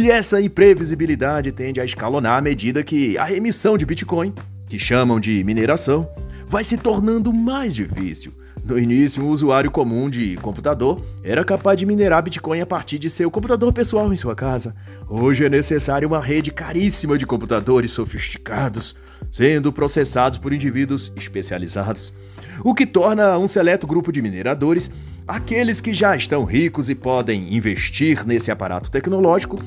E 0.00 0.12
essa 0.12 0.40
imprevisibilidade 0.40 1.50
tende 1.50 1.80
a 1.80 1.84
escalonar 1.84 2.38
à 2.38 2.40
medida 2.40 2.84
que 2.84 3.18
a 3.18 3.32
emissão 3.32 3.76
de 3.76 3.84
Bitcoin, 3.84 4.32
que 4.68 4.78
chamam 4.78 5.18
de 5.18 5.42
mineração, 5.42 6.08
vai 6.46 6.62
se 6.62 6.76
tornando 6.76 7.32
mais 7.32 7.74
difícil. 7.74 8.32
No 8.64 8.78
início, 8.78 9.24
um 9.24 9.28
usuário 9.28 9.72
comum 9.72 10.08
de 10.08 10.36
computador 10.36 11.04
era 11.24 11.44
capaz 11.44 11.76
de 11.76 11.84
minerar 11.84 12.22
Bitcoin 12.22 12.60
a 12.60 12.66
partir 12.66 12.96
de 13.00 13.10
seu 13.10 13.28
computador 13.28 13.72
pessoal 13.72 14.12
em 14.12 14.16
sua 14.16 14.36
casa. 14.36 14.72
Hoje 15.08 15.44
é 15.44 15.48
necessário 15.48 16.06
uma 16.06 16.20
rede 16.20 16.52
caríssima 16.52 17.18
de 17.18 17.26
computadores 17.26 17.90
sofisticados, 17.90 18.94
sendo 19.32 19.72
processados 19.72 20.38
por 20.38 20.52
indivíduos 20.52 21.12
especializados, 21.16 22.14
o 22.62 22.72
que 22.72 22.86
torna 22.86 23.36
um 23.36 23.48
seleto 23.48 23.84
grupo 23.84 24.12
de 24.12 24.22
mineradores 24.22 24.92
Aqueles 25.28 25.82
que 25.82 25.92
já 25.92 26.16
estão 26.16 26.42
ricos 26.42 26.88
e 26.88 26.94
podem 26.94 27.54
investir 27.54 28.26
nesse 28.26 28.50
aparato 28.50 28.90
tecnológico, 28.90 29.58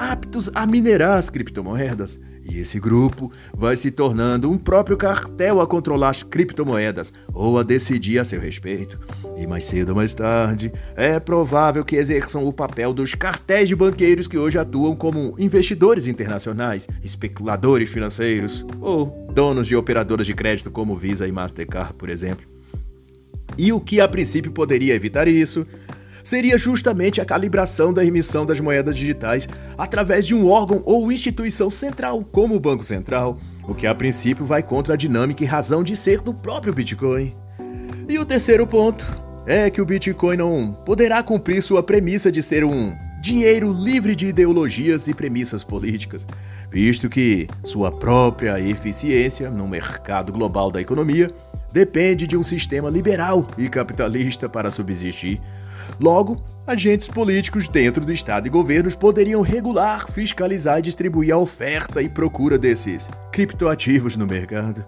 aptos 0.00 0.50
a 0.54 0.66
minerar 0.66 1.18
as 1.18 1.28
criptomoedas. 1.28 2.18
E 2.42 2.58
esse 2.58 2.80
grupo 2.80 3.30
vai 3.54 3.76
se 3.76 3.90
tornando 3.90 4.50
um 4.50 4.56
próprio 4.56 4.96
cartel 4.96 5.60
a 5.60 5.66
controlar 5.66 6.08
as 6.08 6.22
criptomoedas 6.22 7.12
ou 7.34 7.58
a 7.58 7.62
decidir 7.62 8.18
a 8.18 8.24
seu 8.24 8.40
respeito. 8.40 8.98
E 9.36 9.46
mais 9.46 9.64
cedo 9.64 9.90
ou 9.90 9.94
mais 9.94 10.14
tarde, 10.14 10.72
é 10.96 11.20
provável 11.20 11.84
que 11.84 11.96
exerçam 11.96 12.46
o 12.46 12.52
papel 12.52 12.94
dos 12.94 13.14
cartéis 13.14 13.68
de 13.68 13.76
banqueiros 13.76 14.26
que 14.26 14.38
hoje 14.38 14.58
atuam 14.58 14.96
como 14.96 15.34
investidores 15.38 16.08
internacionais, 16.08 16.88
especuladores 17.04 17.92
financeiros 17.92 18.64
ou 18.80 19.28
donos 19.32 19.66
de 19.66 19.76
operadoras 19.76 20.26
de 20.26 20.32
crédito 20.32 20.70
como 20.70 20.96
Visa 20.96 21.28
e 21.28 21.32
Mastercard, 21.32 21.92
por 21.92 22.08
exemplo. 22.08 22.46
E 23.58 23.70
o 23.70 23.80
que 23.80 24.00
a 24.00 24.08
princípio 24.08 24.50
poderia 24.50 24.94
evitar 24.94 25.28
isso 25.28 25.66
seria 26.24 26.56
justamente 26.58 27.20
a 27.20 27.24
calibração 27.24 27.92
da 27.92 28.04
emissão 28.04 28.44
das 28.44 28.60
moedas 28.60 28.96
digitais 28.96 29.48
através 29.76 30.26
de 30.26 30.34
um 30.34 30.48
órgão 30.48 30.82
ou 30.84 31.10
instituição 31.10 31.70
central, 31.70 32.24
como 32.24 32.54
o 32.54 32.60
Banco 32.60 32.84
Central, 32.84 33.38
o 33.66 33.74
que 33.74 33.86
a 33.86 33.94
princípio 33.94 34.44
vai 34.44 34.62
contra 34.62 34.94
a 34.94 34.96
dinâmica 34.96 35.44
e 35.44 35.46
razão 35.46 35.82
de 35.82 35.94
ser 35.96 36.20
do 36.20 36.34
próprio 36.34 36.72
Bitcoin. 36.72 37.34
E 38.08 38.18
o 38.18 38.26
terceiro 38.26 38.66
ponto 38.66 39.06
é 39.46 39.70
que 39.70 39.80
o 39.80 39.84
Bitcoin 39.84 40.36
não 40.36 40.72
poderá 40.84 41.22
cumprir 41.22 41.62
sua 41.62 41.82
premissa 41.82 42.30
de 42.30 42.42
ser 42.42 42.64
um 42.64 42.92
dinheiro 43.20 43.70
livre 43.70 44.16
de 44.16 44.26
ideologias 44.26 45.06
e 45.06 45.14
premissas 45.14 45.62
políticas, 45.62 46.26
visto 46.70 47.08
que 47.08 47.46
sua 47.62 47.92
própria 47.92 48.58
eficiência 48.58 49.50
no 49.50 49.68
mercado 49.68 50.32
global 50.32 50.70
da 50.70 50.80
economia 50.80 51.30
depende 51.72 52.26
de 52.26 52.36
um 52.36 52.42
sistema 52.42 52.88
liberal 52.88 53.46
e 53.58 53.68
capitalista 53.68 54.48
para 54.48 54.70
subsistir. 54.70 55.40
Logo, 56.00 56.36
agentes 56.66 57.08
políticos 57.08 57.68
dentro 57.68 58.04
do 58.04 58.12
Estado 58.12 58.46
e 58.46 58.50
governos 58.50 58.94
poderiam 58.94 59.42
regular, 59.42 60.10
fiscalizar 60.10 60.78
e 60.78 60.82
distribuir 60.82 61.34
a 61.34 61.38
oferta 61.38 62.00
e 62.00 62.08
procura 62.08 62.58
desses 62.58 63.08
criptoativos 63.32 64.16
no 64.16 64.26
mercado. 64.26 64.84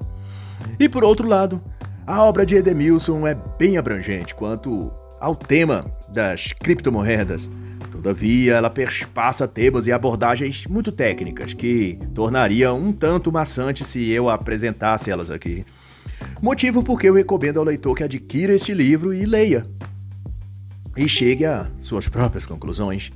E 0.79 0.89
por 0.89 1.05
outro 1.05 1.27
lado, 1.27 1.63
a 2.07 2.23
obra 2.23 2.45
de 2.45 2.57
Edemilson 2.57 3.27
é 3.27 3.37
bem 3.59 3.77
abrangente 3.77 4.35
quanto 4.35 4.93
ao 5.21 5.37
tema 5.37 5.85
das 6.09 6.53
criptomoedas. 6.53 7.49
Todavia, 7.93 8.55
ela 8.55 8.69
perspassa 8.69 9.47
temas 9.47 9.87
e 9.87 9.93
abordagens 9.93 10.67
muito 10.67 10.91
técnicas 10.91 11.55
que 11.55 11.99
tornariam 12.13 12.77
um 12.77 12.93
tanto 12.93 13.31
maçante 13.31 13.85
se 13.85 14.11
eu 14.11 14.29
apresentasse 14.29 15.11
elas 15.11 15.31
aqui. 15.31 15.65
Motivo 16.41 16.83
porque 16.83 17.09
eu 17.09 17.15
recomendo 17.15 17.59
ao 17.59 17.65
leitor 17.65 17.97
que 17.97 18.03
adquira 18.03 18.53
este 18.53 18.75
livro 18.75 19.15
e 19.15 19.25
leia. 19.25 19.65
E 20.97 21.09
chegue 21.09 21.45
a 21.45 21.71
suas 21.81 22.09
próprias 22.09 22.47
conclusões. 22.47 23.11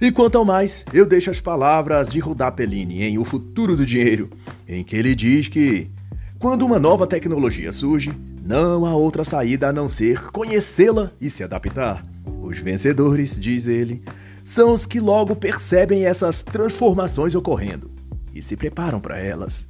E 0.00 0.12
quanto 0.12 0.38
ao 0.38 0.44
mais, 0.44 0.84
eu 0.92 1.04
deixo 1.04 1.30
as 1.30 1.40
palavras 1.40 2.08
de 2.08 2.20
Rudá 2.20 2.52
Pellini 2.52 3.02
em 3.02 3.18
O 3.18 3.24
Futuro 3.24 3.76
do 3.76 3.84
Dinheiro, 3.84 4.30
em 4.66 4.84
que 4.84 4.94
ele 4.94 5.14
diz 5.14 5.48
que 5.48 5.90
quando 6.38 6.64
uma 6.64 6.78
nova 6.78 7.04
tecnologia 7.04 7.72
surge, 7.72 8.12
não 8.40 8.86
há 8.86 8.94
outra 8.94 9.24
saída 9.24 9.68
a 9.68 9.72
não 9.72 9.88
ser 9.88 10.30
conhecê-la 10.30 11.10
e 11.20 11.28
se 11.28 11.42
adaptar. 11.42 12.04
Os 12.40 12.60
vencedores, 12.60 13.38
diz 13.38 13.66
ele, 13.66 14.00
são 14.44 14.72
os 14.72 14.86
que 14.86 15.00
logo 15.00 15.34
percebem 15.34 16.06
essas 16.06 16.44
transformações 16.44 17.34
ocorrendo 17.34 17.90
e 18.32 18.40
se 18.40 18.56
preparam 18.56 19.00
para 19.00 19.18
elas. 19.18 19.68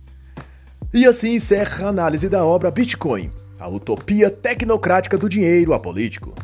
E 0.92 1.06
assim 1.06 1.34
encerra 1.36 1.86
a 1.86 1.88
análise 1.88 2.28
da 2.28 2.44
obra 2.44 2.70
Bitcoin, 2.70 3.30
a 3.58 3.68
utopia 3.68 4.30
tecnocrática 4.30 5.16
do 5.16 5.28
dinheiro 5.28 5.72
apolítico, 5.72 6.34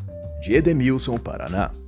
de 0.47 0.57
Edemilson 0.59 1.19
Paraná. 1.19 1.84